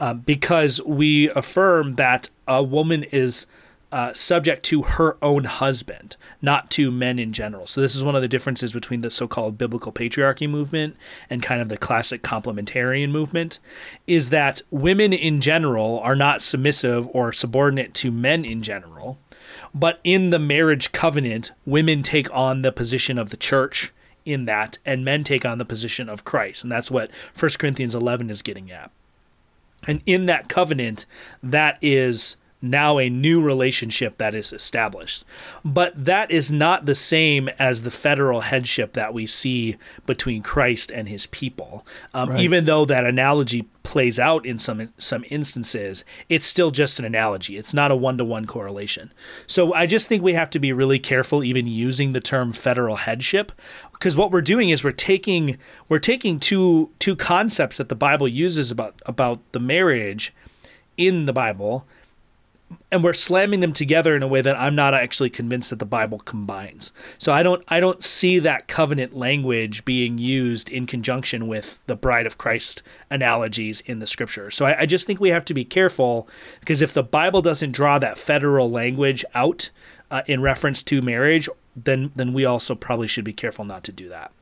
[0.00, 3.46] um, because we affirm that a woman is
[3.94, 7.64] uh, subject to her own husband, not to men in general.
[7.64, 10.96] So this is one of the differences between the so-called biblical patriarchy movement
[11.30, 13.60] and kind of the classic complementarian movement,
[14.08, 19.16] is that women in general are not submissive or subordinate to men in general,
[19.72, 23.92] but in the marriage covenant, women take on the position of the church
[24.24, 27.94] in that, and men take on the position of Christ, and that's what 1 Corinthians
[27.94, 28.90] 11 is getting at.
[29.86, 31.06] And in that covenant,
[31.44, 35.24] that is now a new relationship that is established.
[35.64, 40.90] But that is not the same as the federal headship that we see between Christ
[40.90, 41.86] and his people.
[42.12, 42.40] Um, Right.
[42.40, 47.56] Even though that analogy plays out in some some instances, it's still just an analogy.
[47.56, 49.12] It's not a one to one correlation.
[49.46, 52.96] So I just think we have to be really careful even using the term federal
[52.96, 53.52] headship
[53.92, 58.26] because what we're doing is we're taking we're taking two two concepts that the Bible
[58.26, 60.34] uses about about the marriage
[60.96, 61.86] in the Bible
[62.90, 65.84] and we're slamming them together in a way that I'm not actually convinced that the
[65.84, 66.92] Bible combines.
[67.18, 71.96] So I don't I don't see that covenant language being used in conjunction with the
[71.96, 74.50] bride of Christ analogies in the scripture.
[74.50, 76.28] So I, I just think we have to be careful
[76.60, 79.70] because if the Bible doesn't draw that federal language out
[80.10, 83.92] uh, in reference to marriage, then then we also probably should be careful not to
[83.92, 84.32] do that.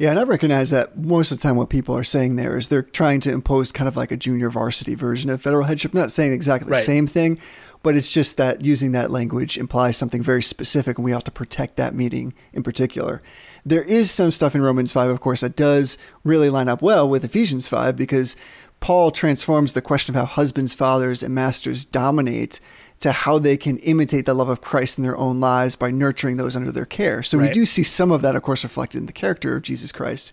[0.00, 2.68] Yeah, and I recognize that most of the time what people are saying there is
[2.68, 5.92] they're trying to impose kind of like a junior varsity version of federal headship.
[5.92, 6.82] Not saying exactly the Right.
[6.82, 7.38] same thing,
[7.82, 11.30] but it's just that using that language implies something very specific, and we ought to
[11.30, 13.20] protect that meaning in particular.
[13.66, 17.06] There is some stuff in Romans 5, of course, that does really line up well
[17.06, 18.36] with Ephesians 5 because
[18.80, 22.58] Paul transforms the question of how husbands, fathers, and masters dominate
[23.00, 26.36] to how they can imitate the love of Christ in their own lives by nurturing
[26.36, 27.22] those under their care.
[27.22, 29.90] So we do see some of that, of course, reflected in the character of Jesus
[29.90, 30.32] Christ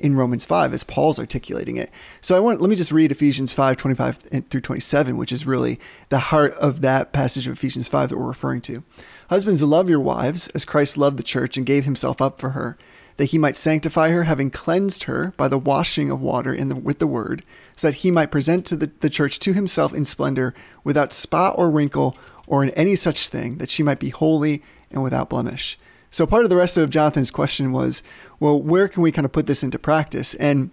[0.00, 1.90] in Romans 5 as Paul's articulating it.
[2.20, 5.78] So I want let me just read Ephesians 5, 25 through 27, which is really
[6.08, 8.82] the heart of that passage of Ephesians 5 that we're referring to.
[9.30, 12.76] Husbands, love your wives as Christ loved the church and gave himself up for her,
[13.18, 17.00] that he might sanctify her, having cleansed her by the washing of water the, with
[17.00, 17.44] the word,
[17.76, 20.54] so that he might present to the, the church to himself in splendor,
[20.84, 25.02] without spot or wrinkle or in any such thing, that she might be holy and
[25.02, 25.78] without blemish.
[26.10, 28.02] So part of the rest of Jonathan's question was,
[28.40, 30.34] well, where can we kind of put this into practice?
[30.34, 30.70] And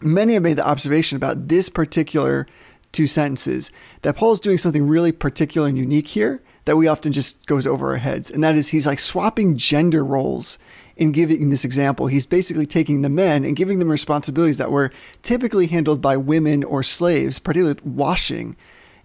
[0.00, 2.46] many have made the observation about this particular
[2.92, 3.70] two sentences
[4.02, 7.66] that Paul is doing something really particular and unique here that we often just goes
[7.66, 8.30] over our heads.
[8.30, 10.56] And that is he's like swapping gender roles
[11.00, 12.08] in giving this example.
[12.08, 16.62] He's basically taking the men and giving them responsibilities that were typically handled by women
[16.62, 18.54] or slaves, particularly washing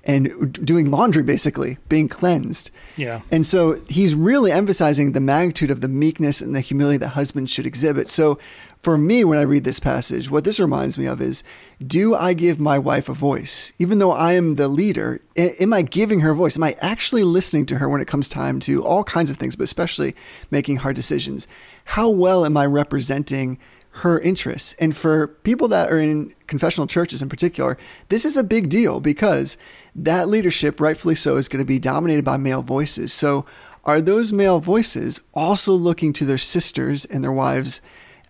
[0.04, 2.70] and doing laundry, basically, being cleansed.
[2.96, 3.22] Yeah.
[3.32, 7.50] And so he's really emphasizing the magnitude of the meekness and the humility that husbands
[7.50, 8.08] should exhibit.
[8.10, 8.38] So
[8.78, 11.44] for me, when I read this passage, what this reminds me of is
[11.86, 13.74] do I give my wife a voice?
[13.80, 16.56] Even though I am the leader, am I giving her a voice?
[16.56, 19.56] Am I actually listening to her when it comes time to all kinds of things,
[19.56, 20.14] but especially
[20.52, 21.48] making hard decisions?
[21.86, 23.60] How well am I representing
[24.00, 24.76] her interests.
[24.78, 27.78] And for people that are in confessional churches in particular,
[28.10, 29.58] this is a big deal because
[29.96, 33.14] that leadership, rightfully so, is going to be dominated by male voices.
[33.14, 33.46] So,
[33.86, 37.82] are those male voices also looking to their sisters and their wives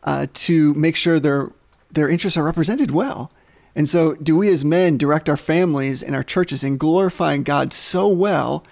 [0.03, 1.51] uh, to make sure their
[1.89, 3.31] their interests are represented well?
[3.73, 7.73] And so, do we as men direct our families and our churches in glorifying God
[7.73, 8.63] so well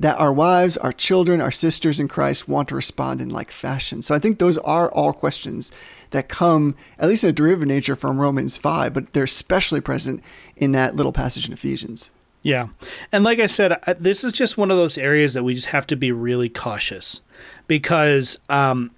[0.00, 4.02] that our wives, our children, our sisters in Christ want to respond in like fashion?
[4.02, 5.70] So, I think those are all questions
[6.10, 10.22] that come, at least in a derivative nature, from Romans 5, but they're especially present
[10.56, 12.10] in that little passage in Ephesians.
[12.42, 12.68] Yeah.
[13.12, 15.86] And like I said, this is just one of those areas that we just have
[15.88, 17.20] to be really cautious
[17.66, 18.90] because um,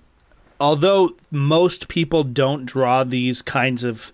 [0.60, 4.12] although most people don't draw these kinds of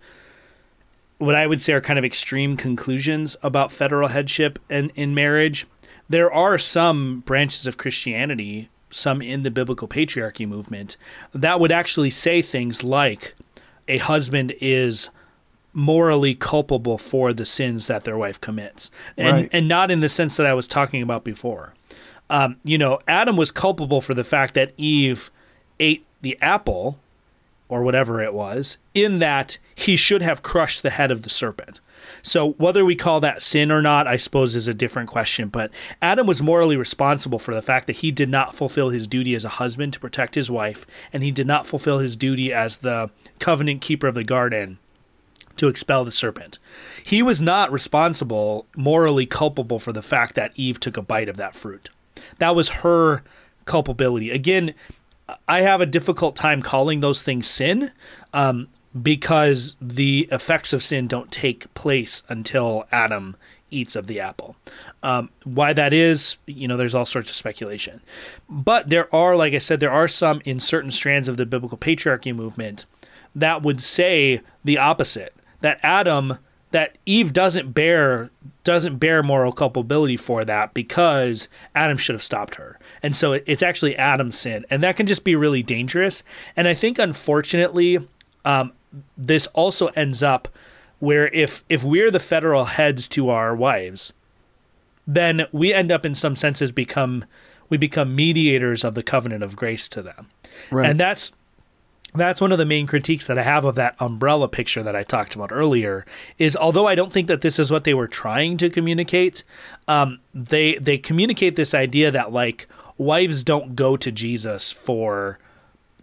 [1.18, 5.66] what I would say are kind of extreme conclusions about federal headship and in marriage,
[6.08, 10.96] there are some branches of Christianity, some in the biblical patriarchy movement,
[11.34, 13.34] that would actually say things like
[13.86, 15.10] a husband is
[15.74, 18.90] morally culpable for the sins that their wife commits.
[19.16, 19.48] And Right.
[19.52, 21.74] and not in the sense that I was talking about before.
[22.30, 25.30] Um, you know, Adam was culpable for the fact that Eve
[25.78, 26.98] ate the apple
[27.68, 31.80] or whatever it was, in that he should have crushed the head of the serpent.
[32.22, 35.48] So whether we call that sin or not, I suppose is a different question.
[35.48, 39.34] But Adam was morally responsible for the fact that he did not fulfill his duty
[39.34, 42.78] as a husband to protect his wife, and he did not fulfill his duty as
[42.78, 44.78] the covenant keeper of the garden
[45.56, 46.58] to expel the serpent.
[47.04, 51.36] He was not responsible, morally culpable for the fact that Eve took a bite of
[51.36, 51.90] that fruit.
[52.38, 53.22] That was her
[53.64, 54.30] culpability.
[54.30, 54.74] Again,
[55.46, 57.92] I have a difficult time calling those things sin
[58.32, 58.68] um,
[59.02, 63.36] because the effects of sin don't take place until Adam
[63.70, 64.56] eats of the apple.
[65.02, 68.00] Um, why that is, you know, there's all sorts of speculation.
[68.48, 71.78] But there are, like I said, there are some in certain strands of the biblical
[71.78, 72.86] patriarchy movement
[73.34, 76.38] that would say the opposite that Adam
[76.70, 78.30] that Eve doesn't bear
[78.62, 82.78] doesn't bear moral culpability for that because Adam should have stopped her.
[83.02, 84.66] And so it's actually Adam's sin.
[84.68, 86.22] And that can just be really dangerous.
[86.54, 88.06] And I think unfortunately
[88.44, 88.72] um,
[89.16, 90.48] this also ends up
[90.98, 94.12] where if if we're the federal heads to our wives,
[95.06, 97.24] then we end up in some senses become
[97.68, 100.28] we become mediators of the covenant of grace to them.
[100.70, 100.88] Right.
[100.88, 101.32] And that's
[102.14, 105.02] that's one of the main critiques that I have of that umbrella picture that I
[105.02, 106.06] talked about earlier.
[106.38, 109.44] Is although I don't think that this is what they were trying to communicate,
[109.86, 115.38] um, they they communicate this idea that like wives don't go to Jesus for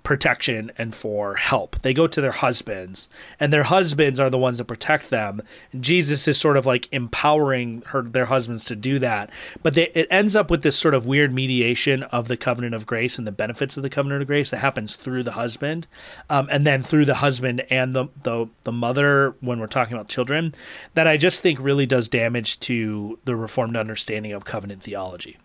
[0.06, 1.82] protection and for help.
[1.82, 5.42] They go to their husbands, and their husbands are the ones that protect them.
[5.74, 9.30] And Jesus is sort of like empowering her their husbands to do that.
[9.62, 12.86] But they, it ends up with this sort of weird mediation of the covenant of
[12.86, 15.88] grace and the benefits of the covenant of grace that happens through the husband,
[16.30, 20.08] um, and then through the husband and the, the the mother when we're talking about
[20.08, 20.54] children.
[20.94, 25.38] That I just think really does damage to the reformed understanding of covenant theology,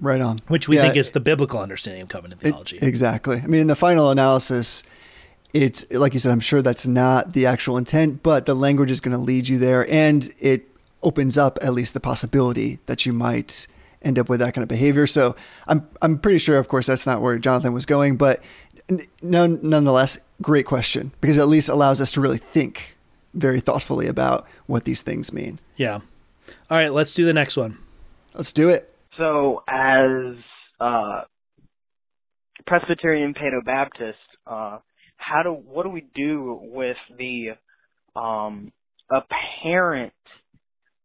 [0.00, 0.36] Right on.
[0.46, 2.78] which we Yeah, think is the biblical understanding of covenant it- theology.
[2.80, 3.40] exactly.
[3.42, 4.84] I mean, in the final analysis,
[5.52, 9.00] it's like you said, I'm sure that's not the actual intent, but the language is
[9.00, 10.68] going to lead you there, and it
[11.02, 13.66] opens up at least the possibility that you might
[14.02, 15.06] end up with that kind of behavior.
[15.06, 15.34] So
[15.66, 18.40] I'm I'm pretty sure, of course, that's not where Jonathan was going, but
[19.22, 22.96] none, nonetheless, great question because it at least allows us to really think
[23.34, 25.58] very thoughtfully about what these things mean.
[25.76, 25.94] Yeah.
[26.70, 27.78] All right, let's do the next one.
[28.34, 28.94] Let's do it.
[29.18, 30.36] So, as
[30.80, 31.22] uh,
[32.66, 34.78] Presbyterian Paedo Baptist, uh,
[35.16, 37.48] how do what do we do with the
[38.14, 38.72] um,
[39.10, 40.12] apparent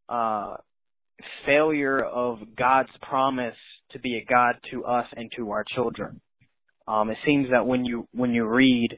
[0.07, 0.55] uh,
[1.47, 3.55] failure of God's promise
[3.93, 6.21] to be a God to us and to our children?
[6.87, 8.89] Um, it seems that when you when you read,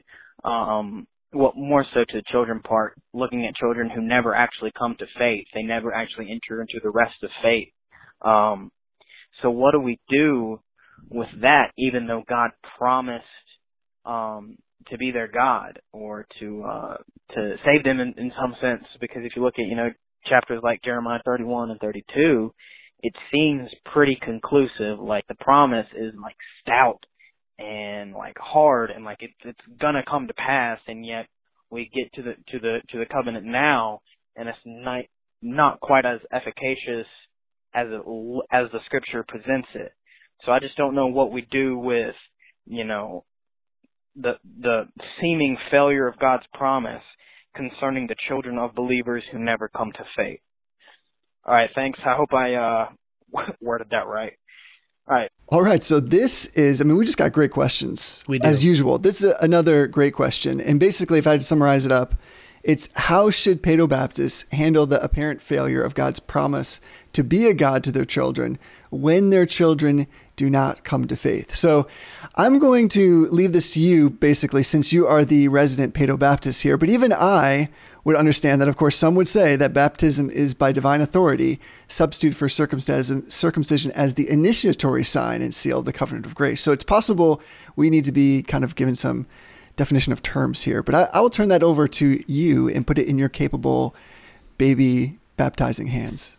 [0.44, 4.94] um, well, more so to the children part, looking at children who never actually come
[4.98, 7.68] to faith, they never actually enter into the rest of faith.
[8.20, 8.70] Um,
[9.42, 10.60] so what do we do
[11.10, 11.72] with that?
[11.78, 13.24] Even though God promised
[14.04, 14.56] um,
[14.88, 16.96] to be their God or to uh,
[17.34, 19.90] to save them in, in some sense, because if you look at you know
[20.26, 22.52] chapters like Jeremiah 31 and 32,
[23.02, 24.98] it seems pretty conclusive.
[25.00, 27.00] Like the promise is like stout
[27.58, 31.26] and like hard and like it, it's gonna come to pass and yet
[31.70, 34.00] we get to the to the to the covenant now
[34.36, 35.04] and it's not
[35.42, 37.06] not quite as efficacious
[37.76, 38.00] as it,
[38.50, 39.92] as the scripture presents it
[40.44, 42.14] so i just don't know what we do with
[42.66, 43.24] you know
[44.16, 44.84] the the
[45.20, 47.02] seeming failure of god's promise
[47.54, 50.40] concerning the children of believers who never come to faith
[51.44, 52.86] all right thanks i hope i uh
[53.60, 54.32] worded that right
[55.08, 55.30] all right.
[55.48, 55.82] All right.
[55.84, 58.48] So this is, I mean, we just got great questions we do.
[58.48, 58.98] as usual.
[58.98, 60.60] This is another great question.
[60.60, 62.14] And basically, if I had to summarize it up,
[62.66, 66.80] it's how should Paedo Baptists handle the apparent failure of God's promise
[67.12, 68.58] to be a God to their children
[68.90, 71.54] when their children do not come to faith?
[71.54, 71.86] So
[72.34, 76.64] I'm going to leave this to you, basically, since you are the resident Paedo Baptist
[76.64, 76.76] here.
[76.76, 77.68] But even I
[78.02, 82.34] would understand that, of course, some would say that baptism is by divine authority, substitute
[82.34, 86.62] for circumcision as the initiatory sign and seal of the covenant of grace.
[86.62, 87.40] So it's possible
[87.76, 89.28] we need to be kind of given some
[89.76, 90.82] definition of terms here.
[90.82, 93.94] But I, I will turn that over to you and put it in your capable
[94.58, 96.36] baby baptizing hands.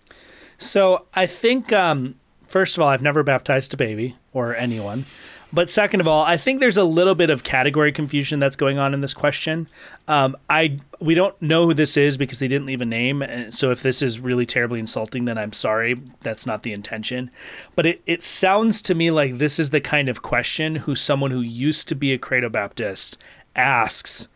[0.58, 2.16] So I think, um,
[2.48, 5.06] first of all, I've never baptized a baby or anyone.
[5.52, 8.78] But second of all, I think there's a little bit of category confusion that's going
[8.78, 9.68] on in this question.
[10.08, 13.24] Um, I we don't know who this is because they didn't leave a name.
[13.52, 16.02] So if this is really terribly insulting, then I'm sorry.
[16.22, 17.32] That's not the intention.
[17.76, 21.32] But it, it sounds to me like this is the kind of question who someone
[21.32, 23.18] who used to be a Credo Baptist
[23.56, 24.28] asks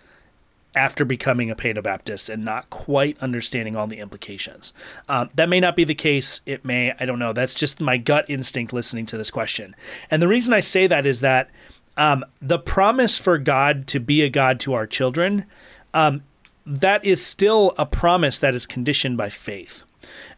[0.74, 4.72] after becoming a Paedo Baptist and not quite understanding all the implications.
[5.10, 6.42] Um, that may not be the case.
[6.46, 7.34] It may, I don't know.
[7.34, 9.76] That's just my gut instinct listening to this question.
[10.10, 11.50] And the reason I say that is that
[11.98, 15.46] um, the promise for God to be a God to our children,
[15.94, 16.24] um,
[16.66, 19.84] that is still a promise that is conditioned by faith.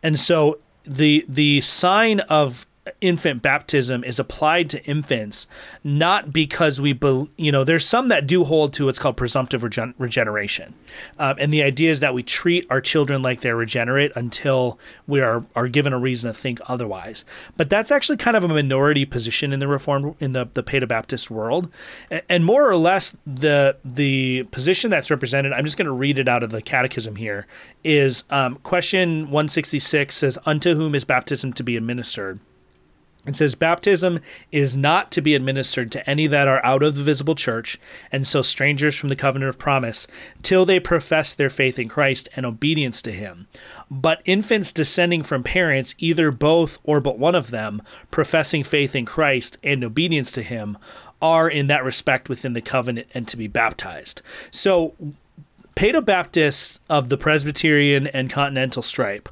[0.01, 2.65] And so the the sign of
[2.99, 5.47] infant baptism is applied to infants
[5.85, 9.63] not because we be, you know there's some that do hold to what's called presumptive
[9.63, 10.75] regen- regeneration.
[11.17, 14.77] Um, and the idea is that we treat our children like they're regenerate until
[15.07, 17.23] we are are given a reason to think otherwise.
[17.55, 21.31] But that's actually kind of a minority position in the reform in the the Baptist
[21.31, 21.69] world.
[22.11, 26.17] And, and more or less the the position that's represented I'm just going to read
[26.17, 27.47] it out of the catechism here
[27.83, 32.39] is um, question 166 says unto whom is baptism to be administered
[33.25, 34.19] it says baptism
[34.51, 37.79] is not to be administered to any that are out of the visible church,
[38.11, 40.07] and so strangers from the covenant of promise,
[40.41, 43.47] till they profess their faith in Christ and obedience to him.
[43.89, 49.05] But infants descending from parents, either both or but one of them, professing faith in
[49.05, 50.77] Christ and obedience to him,
[51.21, 54.21] are in that respect within the covenant and to be baptized.
[54.51, 54.95] So,
[55.77, 59.29] Paedo Baptists of the Presbyterian and Continental stripe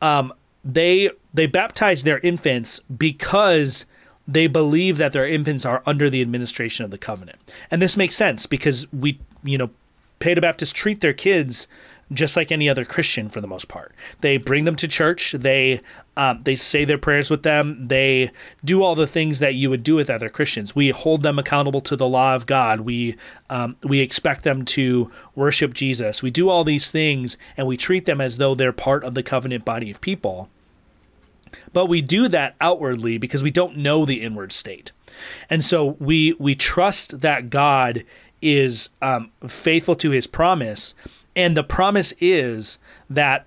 [0.00, 0.32] um,
[0.64, 3.84] they they baptize their infants because
[4.26, 7.38] they believe that their infants are under the administration of the covenant.
[7.70, 9.70] And this makes sense because we, you know,
[10.20, 11.66] Paedo Baptists treat their kids
[12.12, 13.92] just like any other Christian for the most part.
[14.20, 15.32] They bring them to church.
[15.32, 15.80] They
[16.16, 17.88] um, they say their prayers with them.
[17.88, 18.30] They
[18.64, 20.74] do all the things that you would do with other Christians.
[20.74, 22.80] We hold them accountable to the law of God.
[22.80, 23.16] We
[23.50, 26.22] um, we expect them to worship Jesus.
[26.22, 29.22] We do all these things, and we treat them as though they're part of the
[29.22, 30.48] covenant body of people.
[31.72, 34.92] But we do that outwardly because we don't know the inward state.
[35.50, 38.04] And so we we trust that God
[38.40, 40.94] is um, faithful to his promise.
[41.34, 42.78] And the promise is
[43.10, 43.46] that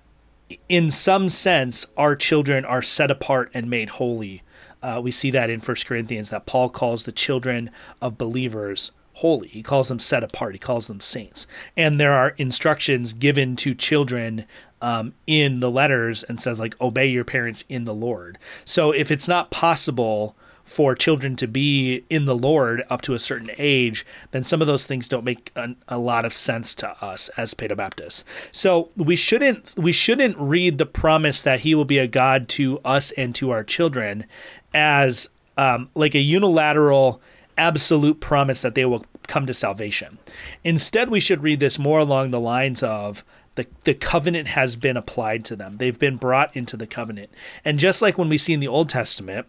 [0.68, 4.42] in some sense, our children are set apart and made holy.
[4.82, 9.48] Uh, we see that in First Corinthians that Paul calls the children of believers holy.
[9.48, 10.54] He calls them set apart.
[10.54, 11.46] He calls them saints.
[11.76, 14.46] And there are instructions given to children
[14.80, 18.38] um, in the letters and says like obey your parents in the Lord.
[18.64, 23.18] So if it's not possible for children to be in the Lord up to a
[23.18, 26.90] certain age, then some of those things don't make a, a lot of sense to
[27.04, 28.24] us as Paedobaptists.
[28.52, 32.78] So we shouldn't we shouldn't read the promise that He will be a God to
[32.84, 34.24] us and to our children
[34.72, 37.20] as um, like a unilateral
[37.62, 40.18] absolute promise that they will come to salvation.
[40.64, 44.96] Instead, we should read this more along the lines of the, the covenant has been
[44.96, 45.76] applied to them.
[45.76, 47.30] They've been brought into the covenant.
[47.64, 49.46] And just like when we see in the Old Testament,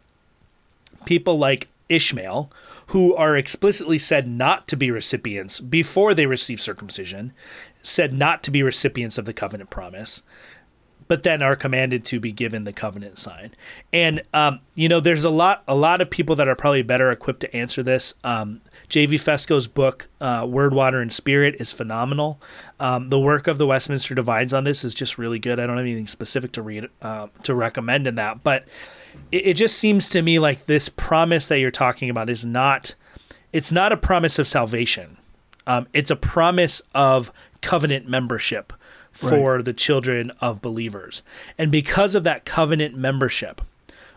[1.05, 2.51] people like Ishmael,
[2.88, 7.34] who are explicitly said not to be recipients before they receive circumcision,
[7.82, 10.22] said not to be recipients of the covenant promise,
[11.14, 13.51] but then are commanded to be given the covenant sign.
[13.93, 17.11] And um, you know, there's a lot a lot of people that are probably better
[17.11, 18.16] equipped to answer this.
[18.24, 19.20] Um, J.V.
[19.20, 22.41] Fesko's book, uh, Word, Water, and Spirit, is phenomenal.
[22.80, 25.59] Um, the work of the Westminster Divines on this is just really good.
[25.59, 28.66] I don't have anything specific to read uh, to recommend in that, but
[29.32, 32.95] it, it just seems to me like this promise that you're talking about is not
[33.51, 35.18] it's not a promise of salvation.
[35.68, 38.74] Um, it's a promise of covenant membership
[39.14, 39.66] for right.
[39.66, 41.22] the children of believers.
[41.57, 43.61] And because of that covenant membership,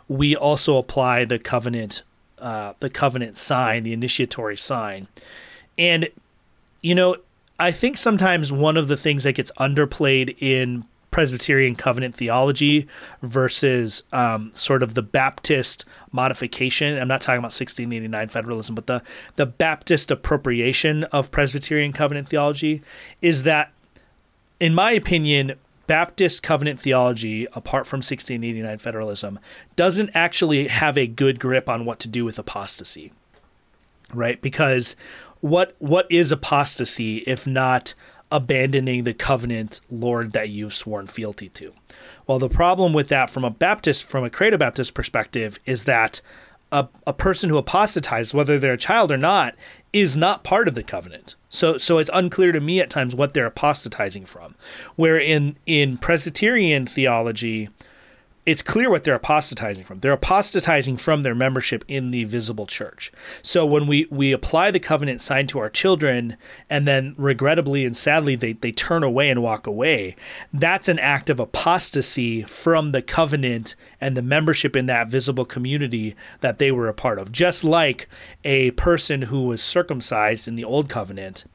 [0.08, 2.02] we also apply the covenant
[2.38, 5.08] uh, the covenant sign, the initiatory sign.
[5.78, 6.08] And
[6.82, 7.16] you know,
[7.58, 10.84] I think sometimes one of the things that gets underplayed in
[11.16, 12.86] Presbyterian covenant theology
[13.22, 16.98] versus um, sort of the Baptist modification.
[16.98, 19.02] I'm not talking about 1689 federalism, but the
[19.36, 22.82] the Baptist appropriation of Presbyterian covenant theology
[23.22, 23.72] is that,
[24.60, 25.54] in my opinion,
[25.86, 29.38] Baptist covenant theology, apart from 1689 federalism,
[29.76, 33.12] doesn't actually have a good grip on what to do with apostasy,
[34.12, 34.40] right?
[34.42, 34.96] Because
[35.40, 37.94] what what is apostasy if not
[38.32, 41.72] abandoning the covenant Lord that you've sworn fealty to.
[42.26, 46.20] Well, the problem with that from a Baptist, from a Credo Baptist perspective, is that
[46.72, 49.54] a, a person who apostatizes, whether they're a child or not,
[49.92, 51.36] is not part of the covenant.
[51.48, 54.54] So so it's unclear to me at times what they're apostatizing from.
[54.96, 57.70] Where in in Presbyterian theology,
[58.46, 59.98] it's clear what they're apostatizing from.
[59.98, 63.12] They're apostatizing from their membership in the visible church.
[63.42, 66.36] So when we, we apply the covenant sign to our children
[66.70, 70.14] and then regrettably and sadly they, they turn away and walk away,
[70.52, 76.14] that's an act of apostasy from the covenant and the membership in that visible community
[76.40, 77.32] that they were a part of.
[77.32, 78.08] Just like
[78.44, 81.46] a person who was circumcised in the old covenant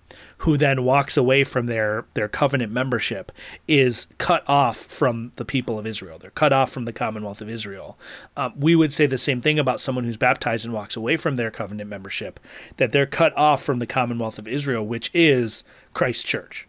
[0.41, 3.31] who then walks away from their their covenant membership
[3.67, 6.17] is cut off from the people of Israel.
[6.17, 7.97] They're cut off from the Commonwealth of Israel.
[8.35, 11.35] Um, we would say the same thing about someone who's baptized and walks away from
[11.35, 12.39] their covenant membership,
[12.77, 15.63] that they're cut off from the Commonwealth of Israel, which is
[15.93, 16.67] Christ's church.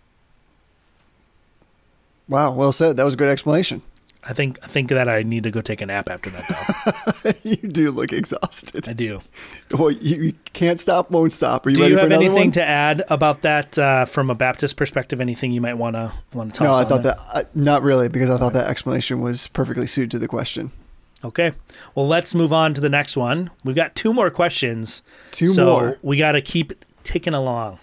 [2.28, 2.96] Wow, well said.
[2.96, 3.80] That was a great explanation.
[4.24, 7.22] I think I think that I need to go take a nap after that.
[7.22, 8.88] Though you do look exhausted.
[8.88, 9.20] I do.
[9.76, 11.66] Well, you, you can't stop, won't stop.
[11.66, 12.50] Are you do ready you have anything one?
[12.52, 15.20] to add about that uh, from a Baptist perspective?
[15.20, 16.66] Anything you might want to want to talk?
[16.66, 16.78] About?
[16.78, 20.12] No, I thought that uh, not really because I thought that explanation was perfectly suited
[20.12, 20.70] to the question.
[21.24, 21.52] Okay.
[21.94, 23.50] Well, let's move on to the next one.
[23.64, 25.02] We've got two more questions.
[25.30, 25.98] Two so more.
[26.02, 27.78] We got to keep ticking along.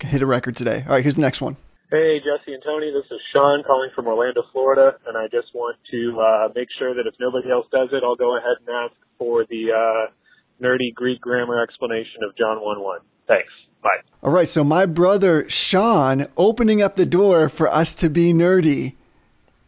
[0.00, 0.84] Hit a record today.
[0.86, 1.56] All right, here's the next one.
[1.90, 5.76] Hey, Jesse and Tony, this is Sean calling from Orlando, Florida, and I just want
[5.90, 8.94] to uh, make sure that if nobody else does it, I'll go ahead and ask
[9.18, 10.12] for the uh,
[10.64, 13.00] nerdy Greek grammar explanation of John 1 1.
[13.26, 13.48] Thanks.
[13.82, 13.88] Bye.
[14.22, 18.94] All right, so my brother Sean opening up the door for us to be nerdy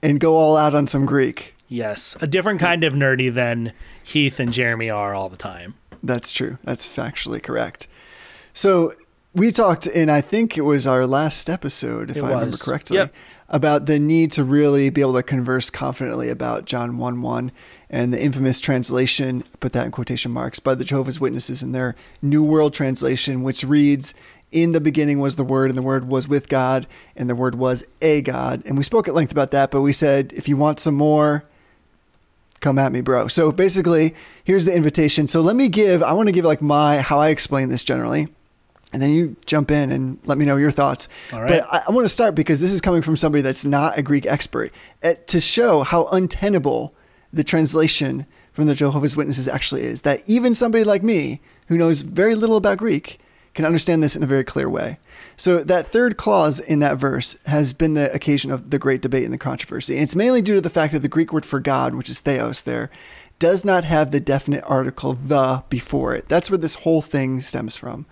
[0.01, 1.57] and go all out on some Greek.
[1.67, 3.73] Yes, a different kind of nerdy than
[4.05, 5.75] Heath and Jeremy are all the time.
[6.05, 6.59] That's true.
[6.63, 7.89] That's factually correct.
[8.53, 8.95] So
[9.35, 12.99] we talked in I think it was our last episode, if It I remember correctly,
[12.99, 13.15] Yep.
[13.49, 17.53] about the need to really be able to converse confidently about John one one
[17.89, 21.95] and the infamous translation, put that in quotation marks, by the Jehovah's Witnesses in their
[22.21, 24.15] New World Translation, which reads.
[24.51, 27.55] In the beginning was the Word, and the Word was with God, and the Word
[27.55, 28.63] was a God.
[28.67, 31.45] And we spoke at length about that, but we said if you want some more,
[32.61, 33.29] come at me, bro.
[33.29, 34.15] So basically,
[34.45, 35.27] here's the invitation.
[35.27, 38.29] So let me give, I want to give like my, how I explain this generally.
[38.93, 41.09] And then you jump in and let me know your thoughts.
[41.33, 41.49] All right.
[41.49, 44.03] But I, I want to start because this is coming from somebody that's not a
[44.03, 44.73] Greek expert
[45.03, 46.95] uh, to show how untenable
[47.33, 50.03] the translation from the Jehovah's Witnesses actually is.
[50.03, 53.19] That even somebody like me, who knows very little about Greek,
[53.55, 54.99] can understand this in a very clear way.
[55.37, 59.25] So that third clause in that verse has been the occasion of the great debate
[59.25, 59.95] and the controversy.
[59.95, 62.21] And it's mainly due to the fact that the Greek word for God, which is
[62.21, 62.91] theos there,
[63.39, 66.29] does not have the definite article the before it.
[66.29, 68.07] That's where this whole thing stems from.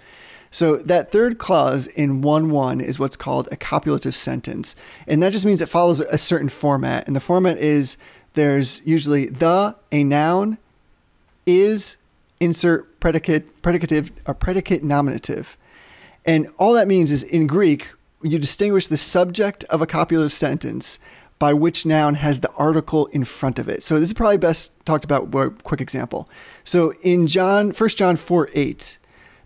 [0.51, 4.75] So that third clause in 1 1 is what's called a copulative sentence.
[5.07, 7.07] And that just means it follows a certain format.
[7.07, 7.97] And the format is
[8.35, 10.59] there's usually the, a noun,
[11.47, 11.97] is,
[12.41, 15.57] insert predicate, predicative, a predicate nominative.
[16.25, 17.93] And all that means is in Greek,
[18.23, 20.99] you distinguish the subject of a copulative sentence
[21.39, 23.83] by which noun has the article in front of it.
[23.83, 26.29] So this is probably best talked about with a quick example.
[26.65, 28.99] So in John, 1 John 4 8,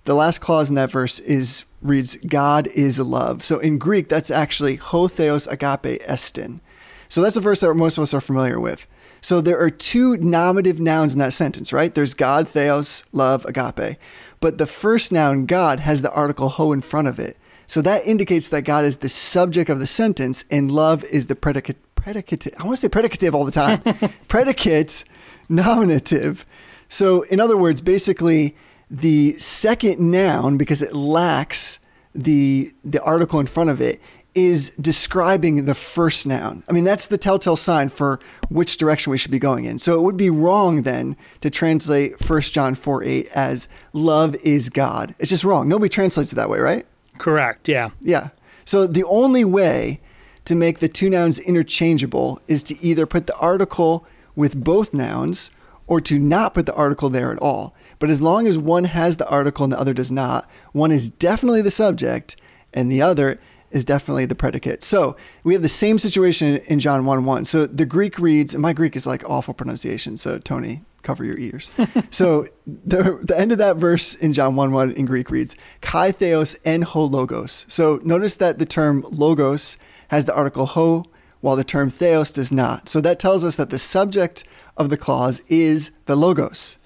[0.04, 3.42] the last clause in that verse is reads, God is love.
[3.42, 6.60] So in Greek, that's actually ho theos agape estin.
[7.08, 8.86] So that's a verse that most of us are familiar with.
[9.20, 11.94] So there are two nominative nouns in that sentence, right?
[11.94, 13.96] There's God, theos, love, agape.
[14.40, 17.38] But the first noun, God, has the article ho in front of it.
[17.66, 21.36] So that indicates that God is the subject of the sentence and love is the
[21.36, 21.78] predicate.
[21.94, 22.48] Predicate.
[22.58, 23.80] I want to say predicative all the time.
[24.28, 25.04] predicate
[25.48, 26.44] nominative.
[26.90, 28.54] So, in other words, basically,
[28.90, 31.78] the second noun, because it lacks
[32.14, 34.00] the the article in front of it,
[34.34, 36.64] is describing the first noun.
[36.68, 38.18] I mean, that's the telltale sign for
[38.48, 39.78] which direction we should be going in.
[39.78, 44.70] So it would be wrong then to translate 1 John 4 8 as love is
[44.70, 45.14] God.
[45.18, 45.68] It's just wrong.
[45.68, 46.86] Nobody translates it that way, right?
[47.18, 47.68] Correct.
[47.68, 47.90] Yeah.
[48.00, 48.30] Yeah.
[48.64, 50.00] So the only way
[50.46, 55.50] to make the two nouns interchangeable is to either put the article with both nouns
[55.86, 57.74] or to not put the article there at all.
[58.04, 61.08] But as long as one has the article and the other does not, one is
[61.08, 62.36] definitely the subject
[62.74, 63.40] and the other
[63.70, 64.82] is definitely the predicate.
[64.82, 67.46] So we have the same situation in John 1 1.
[67.46, 70.18] So the Greek reads, and my Greek is like awful pronunciation.
[70.18, 71.70] So Tony, cover your ears.
[72.10, 76.12] so the, the end of that verse in John 1 1 in Greek reads, Kai
[76.12, 77.64] theos en ho logos.
[77.70, 79.78] So notice that the term logos
[80.08, 81.06] has the article ho,
[81.40, 82.86] while the term theos does not.
[82.86, 84.44] So that tells us that the subject
[84.76, 86.76] of the clause is the logos.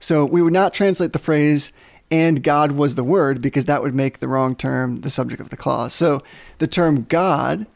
[0.00, 1.72] So we would not translate the phrase,
[2.10, 5.50] and God was the word, because that would make the wrong term the subject of
[5.50, 5.92] the clause.
[5.92, 6.22] So
[6.58, 7.66] the term God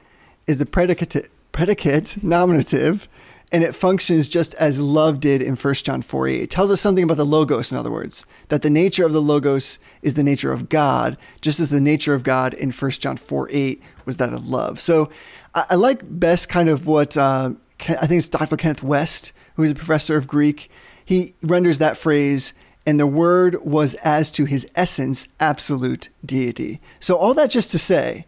[0.47, 3.09] is the predicate, predicate nominative,
[3.53, 6.41] and it functions just as love did in 1 John 4 8.
[6.43, 9.21] It tells us something about the Logos, in other words, that the nature of the
[9.21, 13.19] Logos is the nature of God, just as the nature of God in 1 John
[13.19, 14.81] 4 8 was that of love.
[14.81, 15.11] So
[15.55, 17.53] I, I like best kind of what uh,
[17.89, 18.57] I think it's Dr.
[18.57, 20.71] Kenneth Wuest, who is a professor of Greek.
[21.05, 22.55] He renders that phrase,
[22.87, 26.81] and the word was as to his essence absolute deity.
[27.01, 28.27] So all that just to say,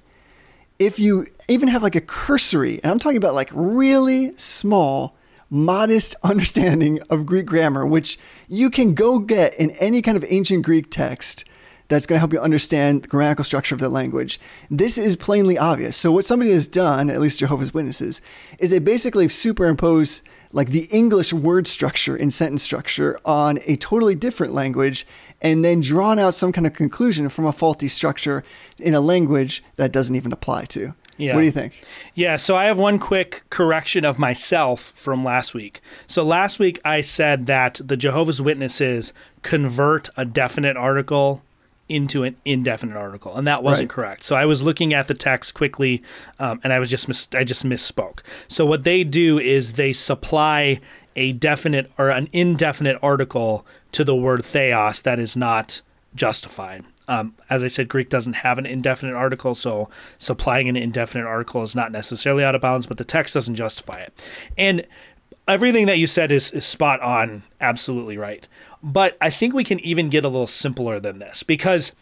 [0.78, 5.16] if you even have like a cursory, and I'm talking about like really small,
[5.50, 8.18] modest understanding of Greek grammar, which
[8.48, 11.44] you can go get in any kind of ancient Greek text
[11.88, 14.40] that's going to help you understand the grammatical structure of the language.
[14.70, 15.96] This is plainly obvious.
[15.96, 18.20] So, what somebody has done, at least Jehovah's Witnesses,
[18.58, 20.22] is they basically superimpose
[20.54, 25.04] like the English word structure and sentence structure on a totally different language
[25.42, 28.44] and then drawn out some kind of conclusion from a faulty structure
[28.78, 30.94] in a language that doesn't even apply to.
[31.16, 31.34] Yeah.
[31.34, 31.84] What do you think?
[32.14, 35.80] Yeah, so I have one quick correction of myself from last week.
[36.06, 41.42] So last week I said that the Jehovah's Witnesses convert a definite article
[41.88, 43.94] into an indefinite article, and that wasn't Right.
[43.94, 44.24] correct.
[44.24, 46.02] So I was looking at the text quickly,
[46.38, 48.20] um, and I was just mis- I just misspoke.
[48.48, 50.80] So what they do is they supply
[51.16, 55.82] a definite or an indefinite article to the word theos that is not
[56.14, 56.84] justified.
[57.06, 61.62] Um, as I said, Greek doesn't have an indefinite article, so supplying an indefinite article
[61.62, 64.24] is not necessarily out of bounds, but the text doesn't justify it.
[64.56, 64.86] And
[65.46, 68.48] everything that you said is, is spot on, absolutely right.
[68.86, 71.92] But I think we can even get a little simpler than this because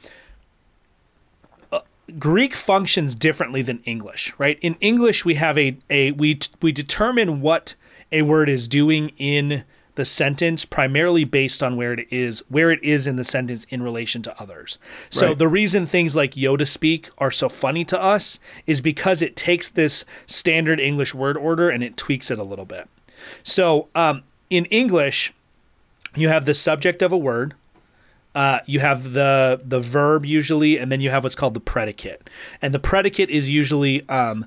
[1.71, 1.81] uh,
[2.19, 4.59] Greek functions differently than English, right?
[4.61, 7.77] In English, we have a, a we we determine what
[8.11, 9.65] a word is doing in
[9.95, 13.81] the sentence primarily based on where it is where it is in the sentence in
[13.81, 14.79] relation to others.
[15.09, 15.39] So Right.
[15.39, 19.69] the reason things like Yoda speak are so funny to us is because it takes
[19.69, 22.89] this standard English word order and it tweaks it a little bit.
[23.45, 25.33] So um, in English,
[26.15, 27.55] you have the subject of a word,
[28.35, 32.31] uh, you have the the verb usually, and then you have what's called the predicate.
[32.61, 34.47] And the predicate is usually, um,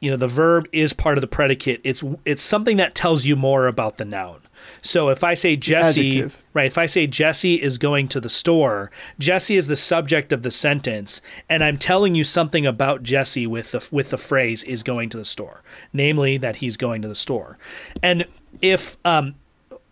[0.00, 1.80] you know, the verb is part of the predicate.
[1.82, 4.42] It's it's something that tells you more about the noun.
[4.82, 6.66] So if I say Jesse, right?
[6.66, 10.50] If I say Jesse is going to the store, Jesse is the subject of the
[10.50, 15.08] sentence, and I'm telling you something about Jesse with the with the phrase "is going
[15.10, 17.58] to the store," namely that he's going to the store.
[18.02, 18.26] And
[18.62, 19.34] if um,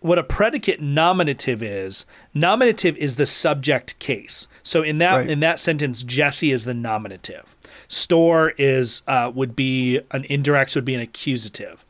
[0.04, 4.46] what a predicate nominative is nominative is the subject case.
[4.62, 5.30] So in that Right.
[5.30, 7.56] in that sentence jesse is the nominative.
[7.88, 11.86] Store is uh, would be an indirect would be an accusative.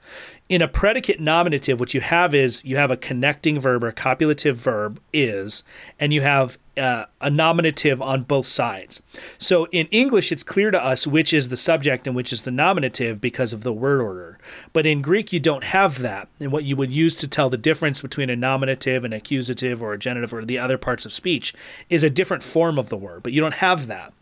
[0.48, 3.92] In a predicate nominative, what you have is you have a connecting verb or a
[3.92, 5.64] copulative verb is,
[5.98, 9.02] and you have uh, a nominative on both sides.
[9.38, 12.50] So in English, it's clear to us which is the subject and which is the
[12.50, 14.38] nominative because of the word order.
[14.72, 16.28] But in Greek, you don't have that.
[16.40, 19.92] And what you would use to tell the difference between a nominative, an accusative, or
[19.92, 21.54] a genitive, or the other parts of speech
[21.88, 23.22] is a different form of the word.
[23.22, 24.12] But you don't have that.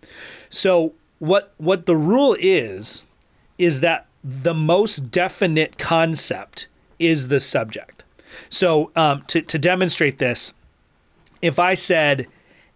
[0.51, 3.05] So what what the rule is
[3.57, 6.67] is that the most definite concept
[6.99, 8.05] is the subject.
[8.49, 10.55] So um, to to demonstrate this,
[11.41, 12.27] if I said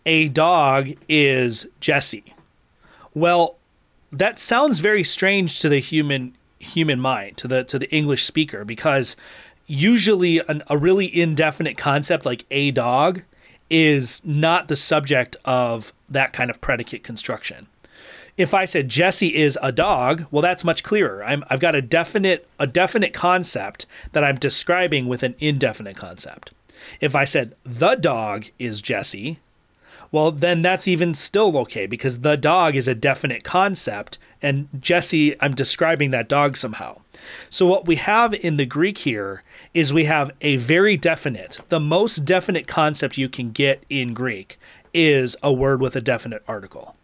[0.06, 2.32] a dog is Jesse,
[3.12, 3.56] well,
[4.12, 8.64] that sounds very strange to the human human mind, to the to the English speaker,
[8.64, 9.16] because
[9.66, 13.22] usually an, a really indefinite concept like a dog
[13.68, 17.66] is not the subject of that kind of predicate construction.
[18.36, 21.24] If I said Jesse is a dog, well, that's much clearer.
[21.24, 26.52] I'm, I've got a definite a definite concept that I'm describing with an indefinite concept.
[27.00, 29.40] If I said the dog is Jesse,
[30.12, 35.40] well, then that's even still okay because the dog is a definite concept, and Jesse,
[35.40, 37.00] I'm describing that dog somehow.
[37.50, 39.42] So, what we have in the Greek here
[39.74, 44.58] is we have a very definite, the most definite concept you can get in Greek
[44.94, 46.94] is a word with a definite article.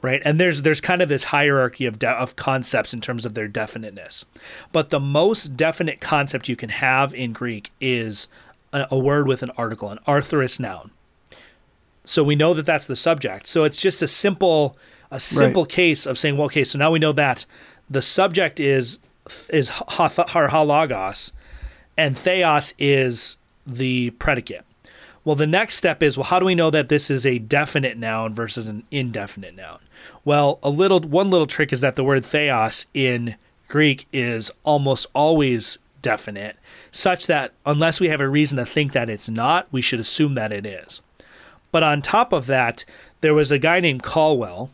[0.00, 3.32] Right, and there's there's kind of this hierarchy of de- of concepts in terms of
[3.32, 4.26] their definiteness,
[4.70, 8.28] but the most definite concept you can have in Greek is
[8.74, 10.90] a, a word with an article, an arthrous noun.
[12.04, 13.48] So we know that that's the subject.
[13.48, 14.76] So it's just a simple
[15.10, 15.70] a simple Right.
[15.70, 17.46] case of saying, well, okay, so now we know that
[17.88, 18.98] the subject is
[19.48, 21.32] is ha- har ho logos,
[21.96, 23.36] and theos is
[23.66, 24.64] the predicate.
[25.24, 27.96] Well, the next step is, well, how do we know that this is a definite
[27.96, 29.78] noun versus an indefinite noun?
[30.24, 33.36] Well, a little one little trick is that the word theos in
[33.68, 36.56] Greek is almost always definite,
[36.90, 40.34] such that unless we have a reason to think that it's not, we should assume
[40.34, 41.00] that it is.
[41.74, 42.84] But on top of that,
[43.20, 44.70] there was a guy named Colwell,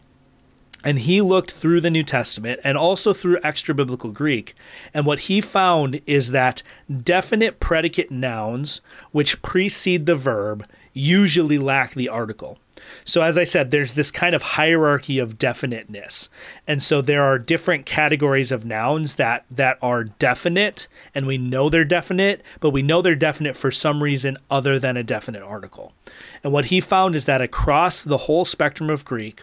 [0.84, 4.55] and he looked through the New Testament and also through extra biblical Greek.
[4.92, 6.62] And what he found is that
[7.03, 8.82] definite predicate nouns,
[9.12, 12.59] which precede the verb, usually lack the article.
[13.07, 16.28] So, as I said, there's this kind of hierarchy of definiteness.
[16.66, 21.70] And so there are different categories of nouns that, that are definite, and we know
[21.70, 25.94] they're definite, but we know they're definite for some reason other than a definite article.
[26.43, 29.43] And what he found is that across the whole spectrum of Greek,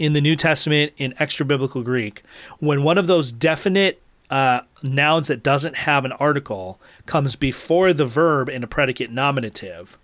[0.00, 2.22] in the New Testament in extra biblical Greek,
[2.58, 4.00] when one of those definite
[4.30, 9.98] uh, nouns that doesn't have an article comes before the verb in a predicate nominative,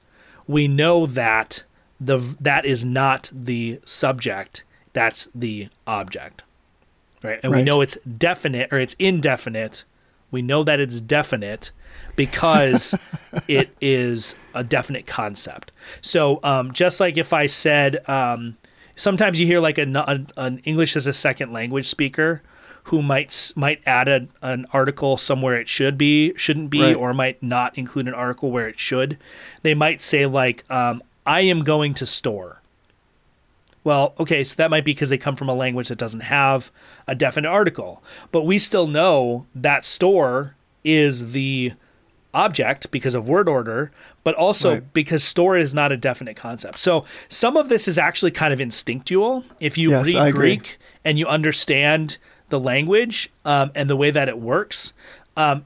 [0.47, 1.65] we know that
[1.99, 6.43] the that is not the subject, that's the object.
[7.23, 7.41] Right?
[7.43, 9.85] And we know it's definite or it's indefinite.
[10.31, 11.71] We know that it's definite
[12.17, 12.95] because
[13.49, 15.71] it is a definite concept.
[16.01, 18.57] So, um, just like if I said, um,
[18.97, 22.43] sometimes you hear like a, an, an English as a second language speaker
[22.85, 26.97] who might might add a, an article somewhere it should be shouldn't be Right.
[26.97, 29.19] or might not include an article where it should.
[29.63, 32.63] They might say like, um, "I am going to store."
[33.83, 36.73] Well, okay, so that might be because they come from a language that doesn't have
[37.07, 38.03] a definite article.
[38.33, 41.73] But we still know that store is the
[42.37, 43.91] object because of word order,
[44.25, 44.93] but also Right.
[44.93, 46.81] because store is not a definite concept.
[46.81, 49.45] So some of this is actually kind of instinctual.
[49.61, 50.57] If you Yes, I read agree.
[50.57, 52.19] Greek and you understand
[52.51, 54.93] the language um, and the way that it works,
[55.37, 55.65] um,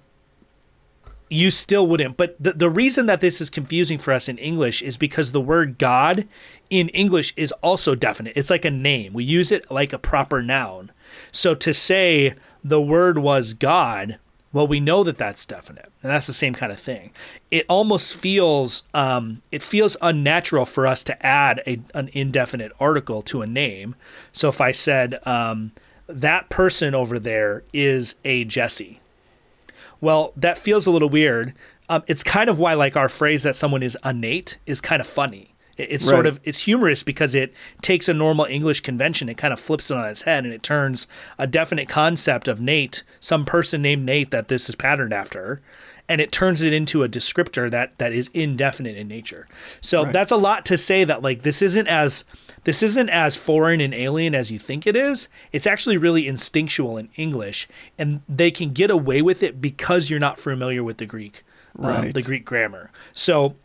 [1.29, 2.17] you still wouldn't.
[2.17, 5.41] But the, the reason that this is confusing for us in English is because the
[5.41, 6.27] word God
[6.71, 8.33] in English is also definite.
[8.37, 9.13] It's like a name.
[9.13, 10.91] We use it like a proper noun.
[11.33, 14.19] So to say the word was God,
[14.53, 17.11] well, we know that that's definite, and that's the same kind of thing.
[17.51, 23.23] It almost feels um, it feels unnatural for us to add a, an indefinite article
[23.23, 23.95] to a name.
[24.33, 25.71] So if I said um,
[26.09, 29.01] that person over there is a Jesse,
[30.01, 31.55] well, that feels a little weird.
[31.89, 35.07] Um, it's kind of why like our phrase that someone is innate is kind of
[35.07, 35.50] funny.
[35.77, 37.53] It- It's sort of it's humorous because it
[37.83, 40.63] takes a normal English convention, it kind of flips it on its head, and it
[40.63, 41.07] turns
[41.39, 45.61] a definite concept of Nate, some person named Nate that this is patterned after,
[46.09, 49.47] and it turns it into a descriptor that that is indefinite in nature.
[49.81, 50.13] So Right.
[50.13, 52.25] that's a lot to say that like this isn't as
[52.65, 55.29] this isn't as foreign and alien as you think it is.
[55.51, 57.67] It's actually really instinctual in English,
[57.99, 61.43] and they can get away with it because you're not familiar with the Greek,
[61.79, 62.91] um, the Greek grammar.
[63.15, 63.57] So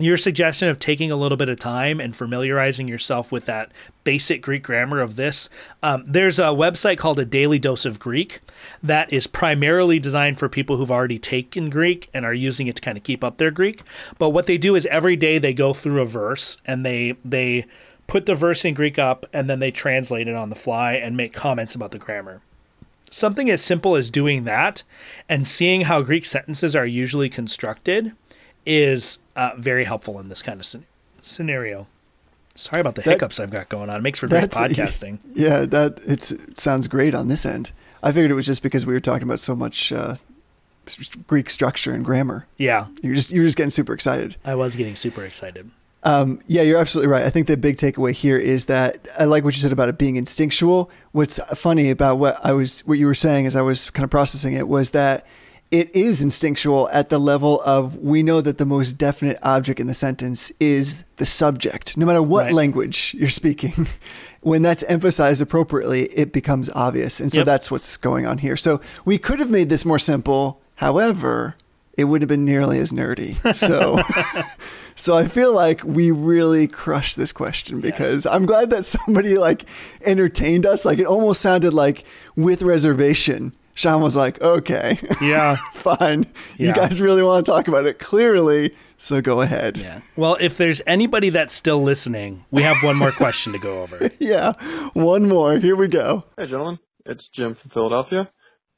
[0.00, 3.70] your suggestion of taking a little bit of time and familiarizing yourself with that
[4.04, 5.48] basic Greek grammar of this,
[5.82, 8.40] um, there's a website called A Daily Dose of Greek
[8.82, 12.82] that is primarily designed for people who've already taken Greek and are using it to
[12.82, 13.82] kind of keep up their Greek.
[14.18, 17.66] But what they do is every day they go through a verse and they they
[18.06, 21.16] put the verse in Greek up and then they translate it on the fly and
[21.16, 22.42] make comments about the grammar.
[23.10, 24.82] Something as simple as doing that
[25.28, 28.12] and seeing how Greek sentences are usually constructed
[28.66, 30.66] is uh, very helpful in this kind of
[31.22, 31.86] scenario.
[32.54, 33.96] Sorry about the That- hiccups I've got going on.
[33.96, 35.18] It makes for great podcasting.
[35.34, 37.72] Yeah, that it's, it sounds great on this end.
[38.02, 40.16] I figured it was just because we were talking about so much uh,
[41.26, 42.46] Greek structure and grammar.
[42.56, 44.36] Yeah, You're just you're just getting super excited.
[44.44, 45.70] I was getting super excited.
[46.02, 47.24] Um, yeah, you're absolutely right.
[47.24, 49.98] I think the big takeaway here is that I like what you said about it
[49.98, 50.90] being instinctual.
[51.12, 54.10] What's funny about what I was, what you were saying as I was kind of
[54.10, 55.26] processing it was that
[55.70, 59.86] it is instinctual at the level of we know that the most definite object in
[59.86, 62.54] the sentence is the subject, no matter what Right.
[62.54, 63.86] language you're speaking.
[64.42, 67.20] when that's emphasized appropriately, it becomes obvious.
[67.20, 67.46] And so Yep.
[67.46, 68.56] that's what's going on here.
[68.56, 70.60] So we could have made this more simple.
[70.76, 71.54] However,
[71.96, 73.36] it would have been nearly as nerdy.
[73.54, 74.00] So
[74.96, 79.64] So I feel like we really crushed this question because I'm glad that somebody like
[80.04, 80.84] entertained us.
[80.84, 82.04] Like it almost sounded like
[82.36, 83.52] with reservation.
[83.80, 85.56] Sean was like, okay, Yeah.
[85.74, 86.26] fine.
[86.58, 88.74] You guys really want to talk about it clearly.
[88.98, 89.78] So go ahead.
[89.78, 90.02] Yeah.
[90.16, 94.10] Well, if there's anybody that's still listening, we have one more question to go over.
[94.20, 94.52] Yeah.
[94.92, 95.56] One more.
[95.56, 96.24] Here we go.
[96.36, 96.78] Hey, gentlemen.
[97.06, 98.28] It's Jim from Philadelphia.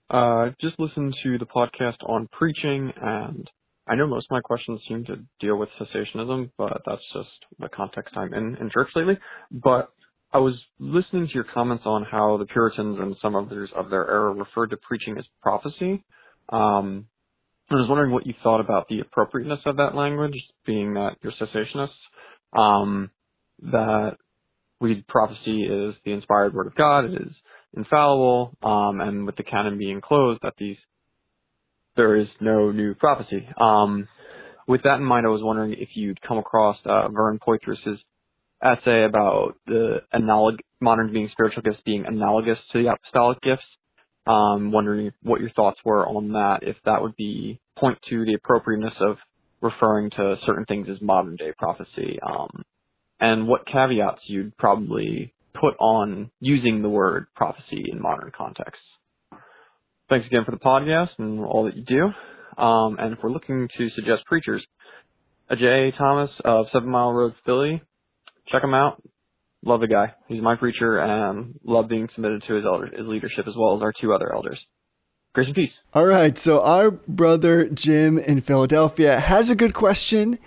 [0.08, 3.50] Uh, just listened to the podcast on preaching, and
[3.88, 7.28] I know most of my questions seem to deal with cessationism, but that's just
[7.58, 9.18] the context I'm in in church lately.
[9.50, 9.90] But
[10.32, 14.08] I was listening to your comments on how the Puritans and some others of their
[14.08, 16.04] era referred to preaching as prophecy.
[16.48, 17.06] Um,
[17.70, 20.34] I was wondering what you thought about the appropriateness of that language,
[20.66, 21.88] being that you're cessationists.
[22.58, 23.10] Um,
[23.62, 24.16] that
[24.80, 27.04] we prophecy is the inspired word of God.
[27.06, 27.32] It is
[27.74, 30.76] infallible, um, and with the canon being closed, that these
[31.96, 33.46] there is no new prophecy.
[33.60, 34.08] Um,
[34.66, 38.00] with that in mind, I was wondering if you'd come across uh, Vern Poythress's
[38.62, 43.64] essay about the analog modern being spiritual gifts being analogous to the apostolic gifts.
[44.24, 48.34] Um, wondering what your thoughts were on that, if that would be point to the
[48.34, 49.16] appropriateness of
[49.60, 52.62] referring to certain things as modern day prophecy, um,
[53.18, 58.84] and what caveats you'd probably put on using the word prophecy in modern contexts.
[60.08, 62.62] Thanks again for the podcast and all that you do.
[62.62, 64.64] Um, and if we're looking to suggest preachers,
[65.50, 67.82] Ajay Thomas of Seven Mile Road, Philly,
[68.48, 69.02] check him out.
[69.64, 70.14] Love the guy.
[70.26, 73.76] He's my preacher and um, love being submitted to his elder, his leadership as well
[73.76, 74.58] as our two other elders.
[75.34, 75.70] Grace and peace.
[75.94, 76.36] All right.
[76.36, 80.38] So our brother Jim in Philadelphia has a good question.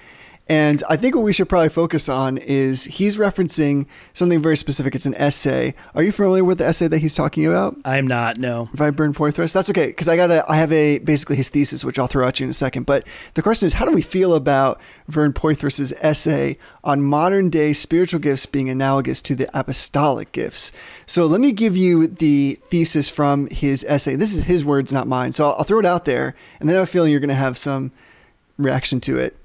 [0.48, 4.94] And I think what we should probably focus on is he's referencing something very specific.
[4.94, 5.74] It's an essay.
[5.96, 7.76] Are you familiar with the essay that he's talking about?
[7.84, 8.70] I'm not, no.
[8.72, 11.50] If I burn Poythress, that's okay because I got a I have a basically his
[11.50, 12.86] thesis which I'll throw at you in a second.
[12.86, 17.74] But the question is, how do we feel about Vern Poythress's essay on modern day
[17.74, 20.72] spiritual gifts being analogous to the apostolic gifts?
[21.08, 24.16] So let me give you the thesis from his essay.
[24.16, 25.32] This is his words, not mine.
[25.32, 27.30] So I'll, I'll throw it out there, and then I have a feeling you're going
[27.30, 27.92] to have some
[28.58, 29.36] reaction to it.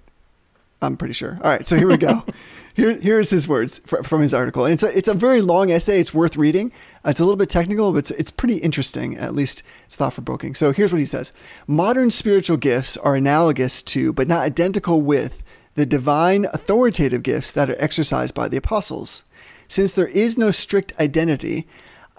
[0.83, 1.39] I'm pretty sure.
[1.43, 2.25] All right, so here we go.
[2.73, 4.65] Here, here's his words fr- from his article.
[4.65, 5.99] And it's a, it's a very long essay.
[5.99, 6.71] It's worth reading.
[7.05, 9.19] It's a little bit technical, but it's, it's pretty interesting.
[9.19, 10.55] At least it's thought for provoking.
[10.55, 11.33] So here's what he says
[11.67, 15.43] Modern spiritual gifts are analogous to, but not identical with,
[15.75, 19.25] the divine authoritative gifts that are exercised by the apostles.
[19.67, 21.67] Since there is no strict identity,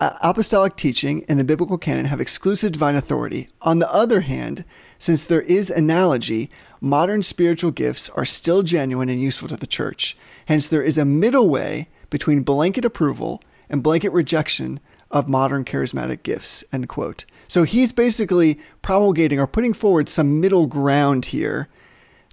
[0.02, 3.50] apostolic teaching and the biblical canon have exclusive divine authority.
[3.62, 4.66] On the other hand,
[4.98, 6.50] since there is analogy,
[6.80, 10.18] modern spiritual gifts are still genuine and useful to the church.
[10.48, 14.80] Hence, there is a middle way between blanket approval and blanket rejection
[15.12, 16.64] of modern charismatic gifts.
[16.74, 17.26] End quote.
[17.48, 21.68] So he's basically promulgating or putting forward some middle ground here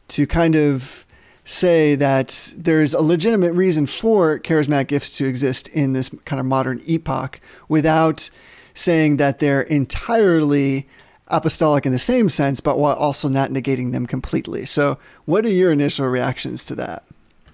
[0.08, 1.04] to kind of
[1.48, 6.44] say that there's a legitimate reason for charismatic gifts to exist in this kind of
[6.44, 8.28] modern epoch without
[8.74, 10.86] saying that they're entirely
[11.28, 14.66] apostolic in the same sense, but while also not negating them completely.
[14.66, 17.04] So, what are your initial reactions to that?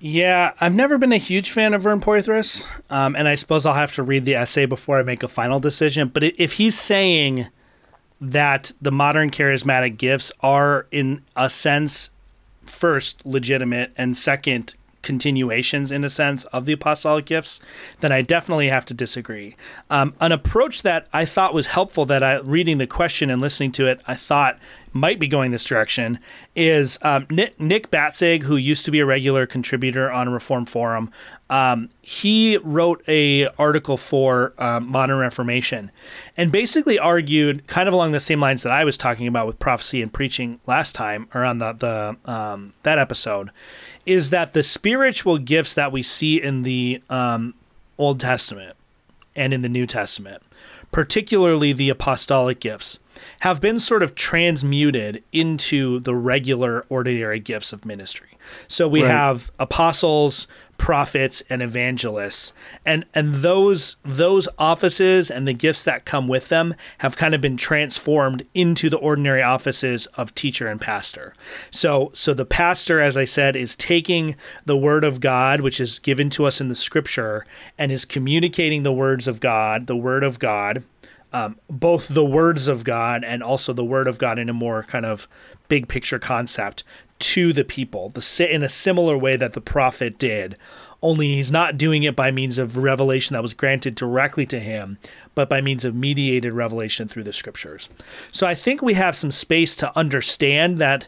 [0.01, 3.75] Yeah, I've never been a huge fan of Vern Poythress, um, and I suppose I'll
[3.75, 6.09] have to read the essay before I make a final decision.
[6.09, 7.47] But if he's saying
[8.21, 12.11] that the modern charismatic gifts are, in a sense,
[12.71, 17.61] first legitimate and second continuations in a sense of the apostolic gifts
[18.01, 19.55] then i definitely have to disagree
[19.91, 23.71] um, an approach that i thought was helpful that i reading the question and listening
[23.71, 24.59] to it i thought
[24.95, 26.19] might be going this direction
[26.55, 31.11] is um, Nick, Nick Batzig, who used to be a regular contributor on Reformed Forum.
[31.51, 35.91] Um, he wrote a article for um, Modern Reformation,
[36.37, 39.59] and basically argued kind of along the same lines that I was talking about with
[39.59, 43.51] prophecy and preaching last time, or on the the um, that episode,
[44.07, 47.55] is that the spiritual gifts that we see in the um,
[47.99, 48.77] Old Testament
[49.37, 50.43] and in the New Testament,
[50.93, 52.99] particularly the apostolic gifts,
[53.41, 58.29] have been sort of transmuted into the regular, ordinary gifts of ministry.
[58.69, 59.11] So we Right.
[59.11, 60.47] have apostles,
[60.79, 62.53] prophets, and evangelists,
[62.85, 67.41] and and those those offices and the gifts that come with them have kind of
[67.41, 71.35] been transformed into the ordinary offices of teacher and pastor.
[71.71, 75.99] So so the pastor, as I said, is taking the word of God, which is
[75.99, 77.47] given to us in the Scripture,
[77.79, 80.83] and is communicating the words of God, the word of God
[81.35, 84.85] um, both the words of God and also the word of God in a more
[84.85, 85.27] kind of
[85.69, 86.85] big picture concept
[87.19, 90.57] to the people, the in a similar way that the prophet did.
[91.03, 94.97] Only he's not doing it by means of revelation that was granted directly to him,
[95.35, 97.91] but by means of mediated revelation through the scriptures.
[98.33, 101.07] So I think we have some space to understand that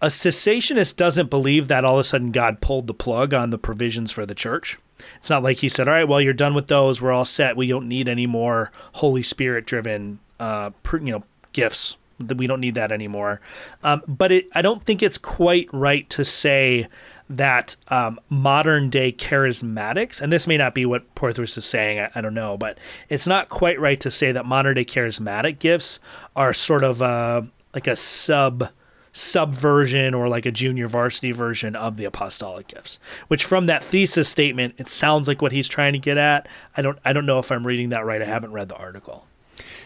[0.00, 3.58] a cessationist doesn't believe that all of a sudden God pulled the plug on the
[3.58, 4.80] provisions for the church.
[5.18, 7.00] It's not like he said, "All right, well, you're done with those.
[7.00, 7.56] We're all set.
[7.56, 11.22] We don't need any more Holy Spirit driven, uh, you know,
[11.52, 11.96] gifts.
[12.36, 13.40] We don't need that anymore."
[13.82, 16.88] Um, but it, I don't think it's quite right to say
[17.36, 22.10] that um, modern day charismatics, and this may not be what Poythress is saying, I,
[22.14, 25.98] I don't know, but it's not quite right to say that modern day charismatic gifts
[26.36, 27.42] are sort of uh,
[27.74, 28.68] like a sub
[29.14, 32.98] subversion or like a junior varsity version of the apostolic gifts
[33.28, 36.48] which from that thesis statement it sounds like what he's trying to get at.
[36.78, 38.22] I don't i don't know if i'm reading that right.
[38.22, 39.26] I haven't read the article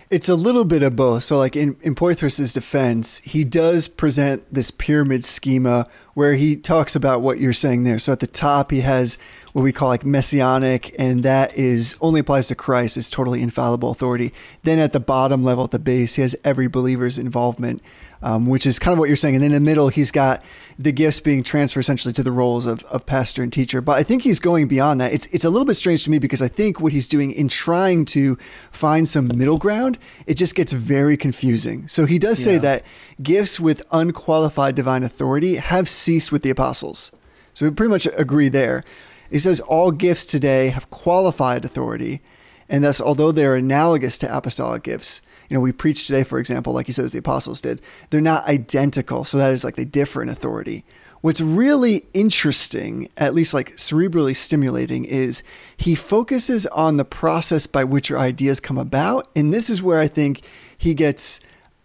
[0.08, 1.24] It's a little bit of both.
[1.24, 6.94] So, like in, in Poythress's defense, he does present this pyramid schema where he talks
[6.94, 7.98] about what you're saying there.
[7.98, 9.18] So, at the top, he has
[9.52, 13.90] what we call like messianic, and that is only applies to Christ, is totally infallible
[13.90, 14.32] authority.
[14.62, 17.82] Then, at the bottom level, at the base, he has every believer's involvement,
[18.26, 19.36] um, which is kind of what you're saying.
[19.36, 20.42] And in the middle, he's got
[20.80, 23.80] the gifts being transferred essentially to the roles of, of pastor and teacher.
[23.80, 25.12] But I think he's going beyond that.
[25.12, 27.46] It's it's a little bit strange to me because I think what he's doing in
[27.48, 28.36] trying to
[28.72, 29.96] find some middle ground,
[30.26, 31.86] it just gets very confusing.
[31.86, 32.58] So he does say Yeah.
[32.68, 32.82] that
[33.22, 37.12] gifts with unqualified divine authority have ceased with the apostles.
[37.54, 38.82] So we pretty much agree there.
[39.30, 42.22] He says all gifts today have qualified authority,
[42.68, 46.72] and thus, although they're analogous to apostolic gifts, you know, we preach today, for example,
[46.72, 47.80] like he says the apostles did,
[48.10, 49.24] they're not identical.
[49.24, 50.84] So that is like they differ in authority.
[51.20, 55.42] What's really interesting, at least like cerebrally stimulating, is
[55.76, 59.28] he focuses on the process by which your ideas come about.
[59.34, 60.42] And this is where I think
[60.76, 61.40] he gets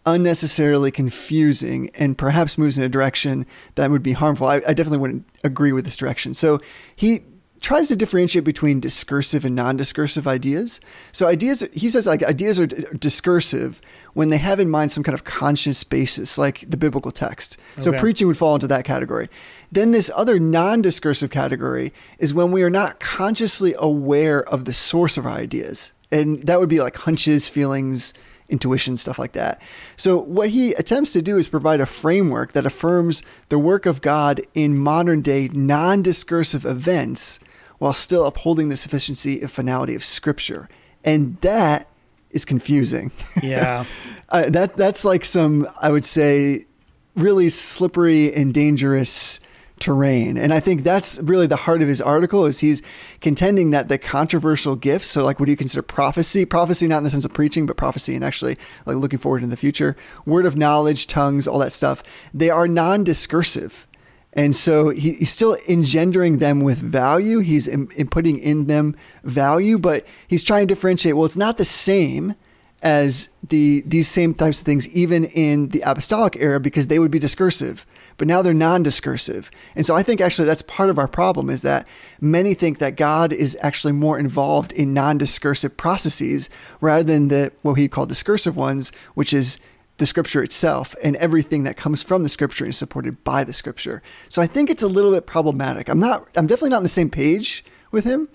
[0.05, 3.45] unnecessarily confusing and perhaps moves in a direction
[3.75, 4.47] that would be harmful.
[4.47, 6.33] I, I definitely wouldn't agree with this direction.
[6.33, 6.59] So
[6.95, 7.21] he
[7.61, 10.81] tries to differentiate between discursive and non-discursive ideas.
[11.11, 13.79] So ideas, he says, like ideas are d- discursive
[14.13, 17.57] when they have in mind some kind of conscious basis, like the biblical text.
[17.77, 17.99] So Okay.
[17.99, 19.29] preaching would fall into that category.
[19.71, 25.15] Then this other non-discursive category is when we are not consciously aware of the source
[25.17, 28.13] of our ideas, and that would be like hunches, feelings,
[28.49, 29.61] intuition, stuff like that.
[29.95, 34.01] So, what he attempts to do is provide a framework that affirms the work of
[34.01, 37.39] God in modern day non discursive events
[37.81, 40.69] while still upholding the sufficiency and finality of Scripture.
[41.03, 41.87] And that
[42.29, 43.09] is confusing.
[43.41, 43.85] yeah
[44.29, 46.67] uh, that That's like some, I would say,
[47.15, 49.39] really slippery and dangerous
[49.79, 52.83] terrain and i think that's really the heart of his article is he's
[53.19, 57.03] contending that the controversial gifts so like what do you consider prophecy prophecy not in
[57.03, 58.55] the sense of preaching but prophecy and actually
[58.85, 62.67] like looking forward in the future word of knowledge tongues all that stuff they are
[62.67, 63.87] non-discursive
[64.33, 67.39] and so he, he's still engendering them with value.
[67.39, 71.15] He's in, in putting in them value but he's trying to differentiate.
[71.15, 72.35] Well it's not the same
[72.81, 77.11] as the these same types of things even in the apostolic era because they would
[77.11, 77.85] be discursive
[78.17, 79.51] but now they're non-discursive.
[79.75, 81.87] And so i think actually that's part of our problem is that
[82.19, 87.75] many think that god is actually more involved in non-discursive processes rather than the what
[87.75, 89.59] he called discursive ones which is
[89.97, 94.01] the scripture itself and everything that comes from the scripture is supported by the scripture
[94.29, 96.89] so i think it's a little bit problematic i'm not i'm definitely not on the
[96.89, 98.27] same page with him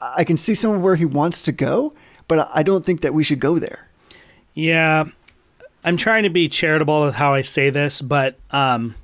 [0.00, 1.92] i can see some of where he wants to go
[2.28, 3.88] but i don't think that we should go there
[4.54, 5.04] Yeah,
[5.84, 8.96] I'm trying to be charitable with how I say this, but um,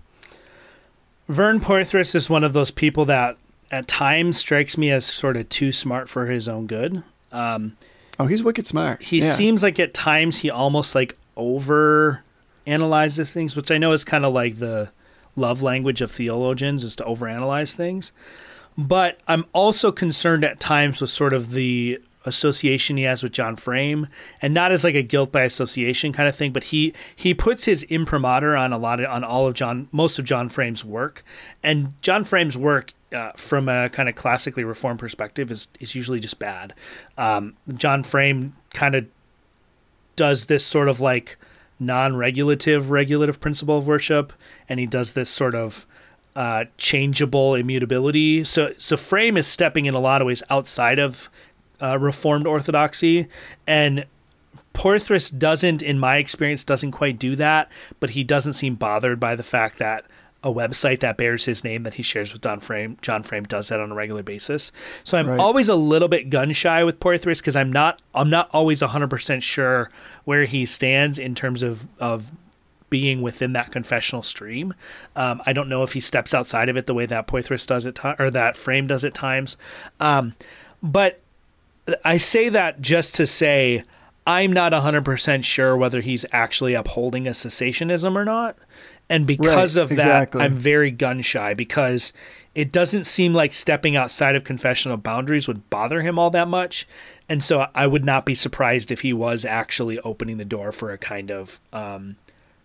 [1.29, 3.37] Vern Poythress is one of those people that
[3.71, 7.03] at times strikes me as sort of too smart for his own good.
[7.33, 7.77] Um,
[8.19, 9.03] Oh, he's wicked smart.
[9.03, 9.33] he Yeah.
[9.33, 12.23] seems like at times he almost like over
[12.67, 14.91] analyzes things, which I know is kind of like the
[15.37, 18.13] love language of theologians is to overanalyze things.
[18.77, 23.55] But I'm also concerned at times with sort of the association he has with John
[23.55, 24.09] Frame,
[24.41, 27.65] and not as like a guilt by association kind of thing, but he he puts
[27.65, 31.25] his imprimatur on a lot of on all of John most of John Frame's work,
[31.63, 32.93] and John Frame's work.
[33.13, 36.75] Uh, from a kind of classically reformed perspective, is is usually just bad.
[37.17, 39.07] Um, John Frame kind of
[40.17, 41.37] does this sort of like
[41.81, 44.33] non-regulative regulative principle of worship,
[44.69, 45.87] and he does this sort of
[46.37, 48.45] uh, changeable immutability.
[48.45, 51.29] So so Frame is stepping in a lot of ways outside of
[51.81, 53.29] uh, Reformed orthodoxy,
[53.67, 54.07] and
[54.75, 57.69] Poythress doesn't, in my experience, doesn't quite do that.
[58.01, 60.05] But he doesn't seem bothered by the fact that
[60.45, 63.69] a website that bears his name that he shares with John Frame, John Frame does
[63.69, 64.71] that on a regular basis.
[65.03, 65.41] So I'm Right.
[65.41, 69.43] always a little bit gun shy with Poythress because I'm not I'm not always 100%
[69.43, 69.91] sure
[70.25, 72.31] where he stands in terms of of
[72.91, 74.73] being within that confessional stream.
[75.17, 77.87] Um, I don't know if he steps outside of it the way that Poythress does
[77.87, 79.57] at times, or that Frame does at times.
[79.99, 80.35] Um,
[80.83, 81.21] but
[82.05, 83.83] I say that just to say
[84.27, 88.57] I'm not 100% sure whether he's actually upholding a cessationism or not.
[89.11, 90.41] And because Right, of that, exactly.
[90.43, 92.13] I'm very gun shy because
[92.55, 96.87] it doesn't seem like stepping outside of confessional boundaries would bother him all that much.
[97.29, 100.91] And so I would not be surprised if he was actually opening the door for
[100.91, 102.17] a kind of um,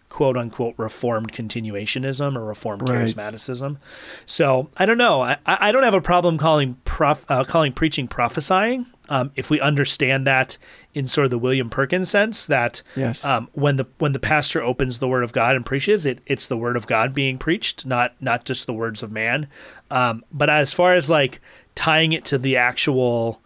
[0.09, 3.07] quote unquote reformed continuationism or reformed Right.
[3.07, 3.77] charismaticism.
[4.25, 5.21] So I don't know.
[5.21, 8.85] I, I don't have a problem calling prof, uh, calling preaching prophesying.
[9.09, 10.57] Um, if we understand that
[10.93, 13.25] in sort of the William Perkins sense, that Yes.
[13.25, 16.47] um, when the when the pastor opens the Word of God and preaches it, it's
[16.47, 19.47] the Word of God being preached, not not just the words of man.
[19.91, 21.41] Um, but as far as like
[21.75, 23.41] tying it to the actual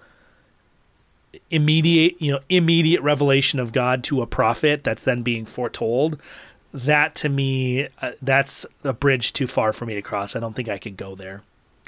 [1.50, 6.22] immediate you know immediate revelation of god to a prophet that's then being foretold
[6.72, 10.56] that to me uh, that's a bridge too far for me to cross i don't
[10.56, 11.42] think i could go there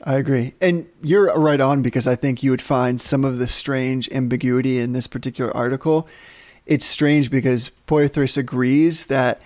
[0.04, 0.54] I agree.
[0.62, 4.78] And you're right on because I think you would find some of the strange ambiguity
[4.80, 6.08] in this particular article.
[6.66, 9.42] It's strange because Poythress agrees that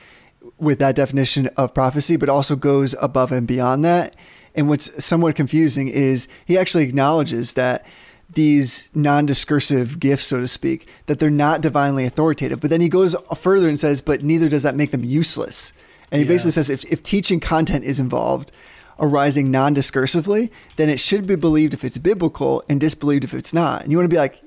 [0.57, 4.15] with that definition of prophecy, but also goes above and beyond that.
[4.55, 7.85] And what's somewhat confusing is he actually acknowledges that
[8.33, 12.59] these non-discursive gifts, so to speak, that they're not divinely authoritative.
[12.59, 15.73] But then he goes further and says, but neither does that make them useless.
[16.11, 16.29] And he Yeah.
[16.33, 18.51] basically says if, if teaching content is involved,
[18.99, 23.81] arising non-discursively, then it should be believed if it's biblical and disbelieved if it's not.
[23.83, 24.41] And you want to be like,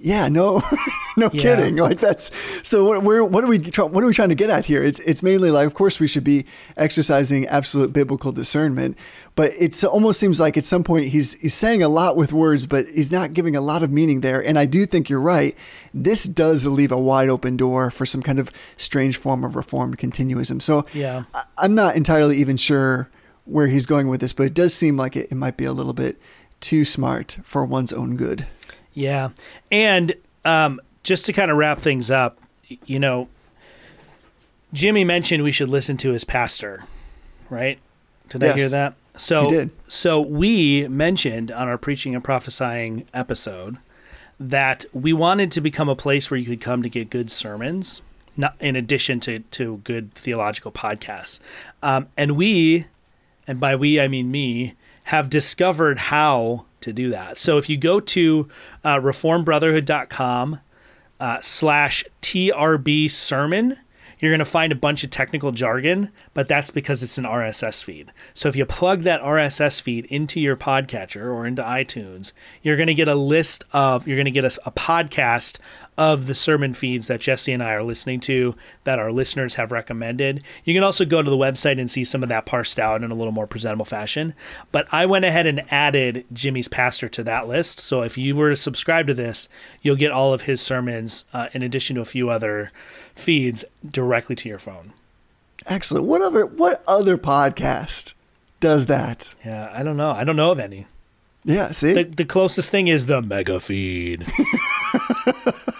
[0.00, 0.62] yeah, no,
[1.16, 1.42] no Yeah.
[1.42, 1.74] kidding.
[1.76, 2.30] Like that's
[2.62, 2.84] so.
[2.84, 3.58] What, we're, what are we?
[3.58, 4.80] try- What are we trying to get at here?
[4.80, 6.46] It's it's mainly like, of course, we should be
[6.76, 8.96] exercising absolute biblical discernment,
[9.34, 12.64] but it almost seems like at some point he's he's saying a lot with words,
[12.64, 14.40] but he's not giving a lot of meaning there.
[14.40, 15.56] And I do think you're right.
[15.92, 19.98] This does leave a wide open door for some kind of strange form of reformed
[19.98, 20.60] continuism.
[20.62, 21.24] So Yeah.
[21.34, 23.08] I, I'm not entirely even sure
[23.48, 25.72] where he's going with this, but it does seem like it, it might be a
[25.72, 26.20] little bit
[26.60, 28.46] too smart for one's own good.
[28.92, 29.30] Yeah.
[29.70, 32.38] And um, just to kind of wrap things up,
[32.84, 33.28] you know,
[34.72, 36.84] Jimmy mentioned we should listen to his pastor,
[37.48, 37.78] right?
[38.28, 38.94] Did I hear that?
[39.16, 43.78] So, so we mentioned on our preaching and prophesying episode
[44.38, 48.02] that we wanted to become a place where you could come to get good sermons,
[48.36, 51.40] not in addition to to good theological podcasts.
[51.82, 52.86] Um, and we,
[53.48, 54.74] and by we I mean me,
[55.04, 57.38] have discovered how to do that.
[57.38, 58.48] So if you go to
[58.84, 60.60] uh, reformbrotherhood.com
[61.18, 63.78] uh, slash TRB sermon,
[64.20, 67.84] you're going to find a bunch of technical jargon, but that's because it's an RSS
[67.84, 68.12] feed.
[68.34, 72.32] So if you plug that RSS feed into your podcatcher or into iTunes,
[72.62, 75.58] you're going to get a list of, you're going to get a, a podcast
[75.98, 79.72] of the sermon feeds that Jesse and I are listening to that our listeners have
[79.72, 80.44] recommended.
[80.64, 83.10] You can also go to the website and see some of that parsed out in
[83.10, 84.32] a little more presentable fashion.
[84.70, 87.80] But I went ahead and added Jimmy's pastor to that list.
[87.80, 89.48] So if you were to subscribe to this,
[89.82, 92.70] you'll get all of his sermons uh, in addition to a few other
[93.16, 94.92] feeds directly to your phone.
[95.66, 96.06] Excellent.
[96.06, 98.14] What other what other podcast
[98.60, 99.34] does that?
[99.44, 100.12] Yeah, I don't know.
[100.12, 100.86] I don't know of any.
[101.44, 101.92] Yeah, see?
[101.92, 104.26] The, the closest thing is the mega feed.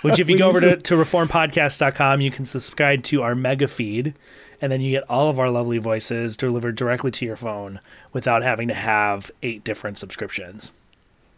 [0.02, 4.14] Which, if you go over to, to reformpodcast.com, you can subscribe to our mega feed,
[4.60, 7.80] and then you get all of our lovely voices delivered directly to your phone
[8.12, 10.72] without having to have eight different subscriptions.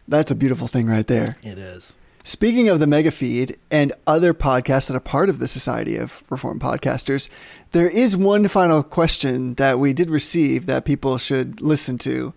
[0.08, 1.36] That's a beautiful thing right there.
[1.42, 1.94] It is.
[2.22, 6.22] Speaking of the mega feed and other podcasts that are part of the Society of
[6.28, 7.30] Reform Podcasters,
[7.72, 12.34] there is one final question that we did receive that people should listen to,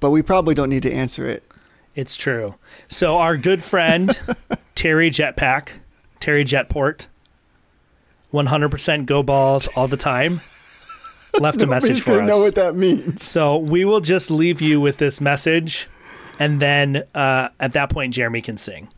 [0.00, 1.44] but we probably don't need to answer it.
[1.94, 2.54] It's true.
[2.88, 4.18] So, our good friend,
[4.78, 5.80] Terry Jetpack,
[6.20, 7.08] Terry Jetport,
[8.32, 10.40] 100% go balls all the time,
[11.40, 12.28] left a message for us.
[12.28, 13.24] know what that means.
[13.24, 15.88] So we will just leave you with this message,
[16.38, 18.88] and then uh, at that point, Jeremy can sing,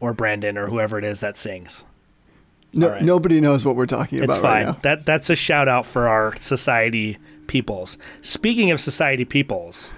[0.00, 1.84] or Brandon, or whoever it is that sings.
[2.72, 3.02] No, right.
[3.04, 4.30] Nobody knows what we're talking about.
[4.30, 4.66] It's fine.
[4.66, 4.82] right.
[4.82, 7.16] That that's a shout out for our society
[7.46, 7.96] peoples.
[8.22, 9.92] Speaking of society peoples,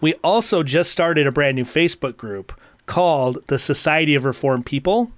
[0.00, 2.58] we also just started a brand new Facebook group
[2.90, 5.12] called the Society of Reformed People.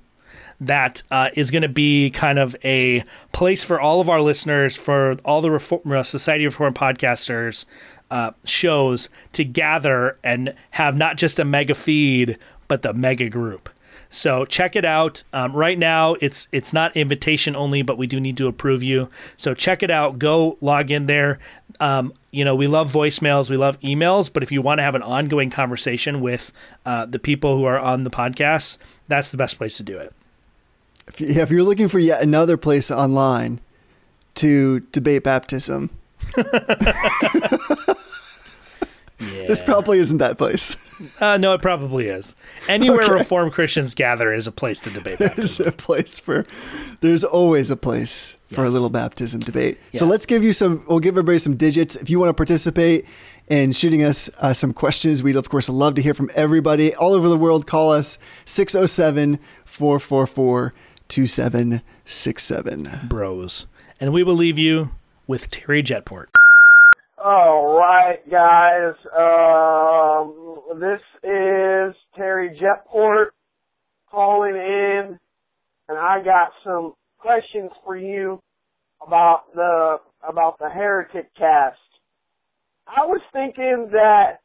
[0.61, 4.77] That uh, is going to be kind of a place for all of our listeners,
[4.77, 7.65] for all the Reform, uh, Society of Reformed podcasters
[8.11, 12.39] uh, shows to gather and have not just a mega feed,
[12.69, 13.71] but the mega group.
[14.11, 15.25] So check it out.
[15.33, 19.09] Um, right now, it's it's not invitation only, but we do need to approve you.
[19.37, 20.19] So check it out.
[20.19, 21.39] Go log in there.
[21.81, 24.95] Um, you know, we love voicemails, we love emails, but if you want to have
[24.95, 26.53] an ongoing conversation with
[26.87, 28.79] uh, the people who are on the podcast,
[29.09, 30.13] that's the best place to do it.
[31.09, 33.61] If, you, if you're looking for yet another place online
[34.35, 35.91] to debate baptism,
[39.23, 39.47] Yeah.
[39.47, 40.77] this probably isn't that place.
[41.21, 42.35] uh, no, it probably is.
[42.69, 43.13] Anywhere Okay.
[43.13, 45.69] Reformed Christians gather is a place to debate There's baptism.
[45.69, 46.47] a place for,
[47.01, 49.79] there's always a place for a little baptism debate.
[49.95, 51.97] So let's give you some, we'll give everybody some digits.
[51.97, 53.07] If you want to participate
[53.49, 57.15] in shooting us uh, some questions, we'd of course love to hear from everybody all
[57.15, 57.67] over the world.
[57.67, 60.73] Call us 607 444
[61.09, 63.01] 2767.
[63.09, 63.67] Bros.
[64.01, 64.91] And we will leave you
[65.27, 66.27] with Terry Jetport.
[67.25, 68.95] All right, guys.
[69.17, 73.27] Um, this is Terry Jetport
[74.11, 75.21] calling in,
[75.89, 78.41] and I got some questions for you
[79.07, 81.79] about the about the Heretic Cast.
[82.89, 84.41] I was thinking that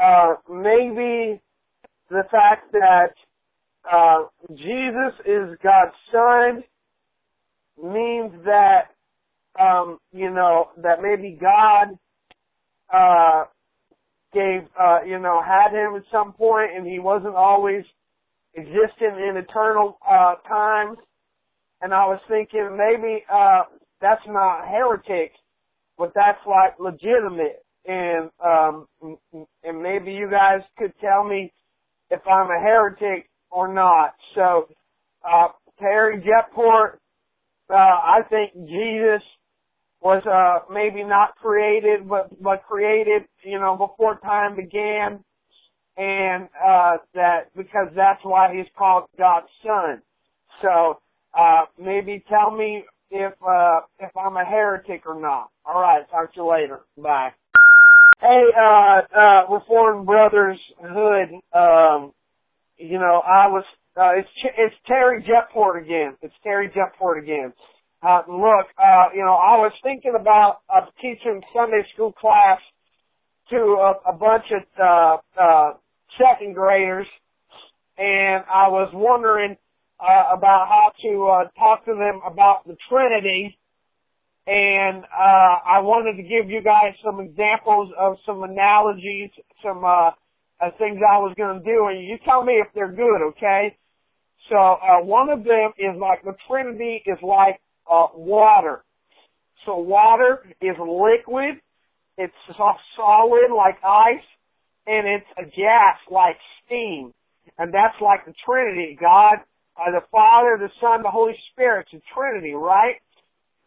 [0.00, 1.40] uh, maybe
[2.08, 3.14] the fact that
[3.92, 6.62] uh, Jesus is God's son
[7.82, 8.90] means that
[9.60, 11.98] um, you know that maybe God
[12.92, 13.44] uh,
[14.32, 17.84] gave, uh, you know, had him at some point and he wasn't always
[18.56, 20.98] existent in eternal, uh, times.
[21.80, 23.62] And I was thinking maybe, uh,
[24.00, 25.32] that's not heretic,
[25.98, 27.64] but that's like legitimate.
[27.86, 28.86] And, um,
[29.64, 31.52] and maybe you guys could tell me
[32.10, 34.14] if I'm a heretic or not.
[34.34, 34.68] So,
[35.24, 35.48] uh,
[35.78, 36.98] Terry Jetport,
[37.70, 39.22] uh, I think Jesus
[40.02, 45.22] was uh maybe not created but but created you know before time began.
[45.96, 50.02] And uh that because that's why he's called God's son.
[50.60, 50.98] So
[51.38, 55.48] uh maybe tell me if uh if I'm a heretic or not.
[55.64, 56.80] All right talk to you later.
[56.96, 57.30] Bye.
[58.20, 62.12] Hey uh uh reformed brothers hood um
[62.78, 63.64] you know I was
[63.96, 66.16] uh it's it's Terry Jetport again.
[66.22, 67.52] It's Terry Jetport again
[68.02, 72.58] uh, look, uh, you know, I was thinking about uh, teaching Sunday school class
[73.50, 75.72] to a, a bunch of uh, uh,
[76.18, 77.06] second graders,
[77.98, 79.56] and I was wondering
[80.00, 83.56] uh, about how to uh, talk to them about the Trinity.
[84.44, 89.30] And uh, I wanted to give you guys some examples of some analogies,
[89.62, 90.10] some uh,
[90.60, 93.76] uh, things I was going to do, and you tell me if they're good, okay?
[94.50, 97.60] So uh, one of them is like the Trinity is like
[97.92, 98.82] uh, water.
[99.66, 101.60] So water is liquid,
[102.16, 104.24] it's so- solid like ice,
[104.86, 107.12] and it's a gas like steam.
[107.58, 109.36] And that's like the Trinity, God,
[109.76, 111.86] uh, the Father, the Son, the Holy Spirit.
[111.92, 112.96] It's a Trinity, right?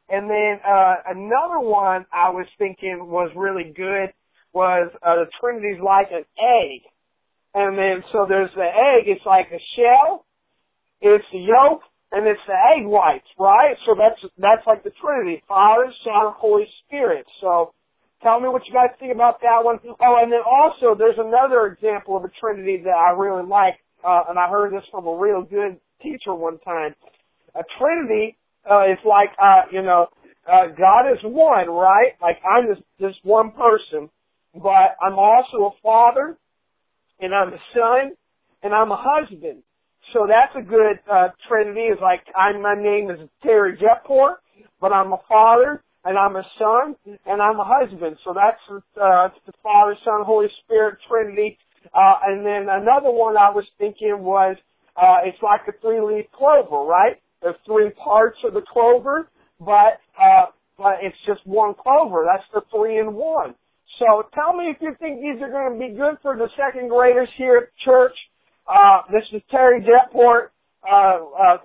[0.10, 4.14] And then uh, another one I was thinking was really good
[4.54, 6.82] was uh, the Trinity's like an egg.
[7.54, 10.26] And then so there's the egg, it's like a shell,
[11.02, 13.76] it's the yolk, and it's the egg whites, right?
[13.86, 17.26] So that's that's like the Trinity, Father, Son, Holy Spirit.
[17.41, 17.73] So
[18.22, 19.80] tell me what you guys think about that one.
[19.99, 24.23] Oh, and then also there's another example of a Trinity that I really like, uh,
[24.30, 26.95] and I heard this from a real good teacher one time.
[27.56, 28.38] A Trinity
[28.69, 30.07] uh, is like, uh, you know,
[30.48, 32.14] uh, God is one, right?
[32.22, 34.10] Like I'm just just one person,
[34.53, 36.38] but I'm also a father,
[37.19, 38.11] and I'm a son,
[38.64, 39.64] and I'm a husband.
[40.14, 41.88] So that's a good uh, trinity.
[41.91, 44.36] Is like I'm my name is Terry Jetport,
[44.80, 46.95] but I'm a father and I'm a son
[47.26, 48.18] and I'm a husband.
[48.23, 51.57] So that's uh, the Father, Son, Holy Spirit Trinity.
[51.94, 54.56] Uh, and then another one I was thinking was
[54.95, 57.22] uh, it's like a three-leaf clover, right?
[57.41, 59.27] There's three parts of the clover,
[59.60, 62.26] but uh, but it's just one clover.
[62.26, 63.56] That's the three in one.
[63.99, 66.90] So tell me if you think these are going to be good for the second
[66.90, 68.15] graders here at church.
[68.68, 70.50] Uh, this is Terry Jetport,
[70.90, 71.58] uh, uh,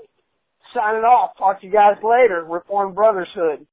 [0.74, 1.36] signing off.
[1.38, 2.44] Talk to you guys later.
[2.44, 3.66] Reformed Brotherhood.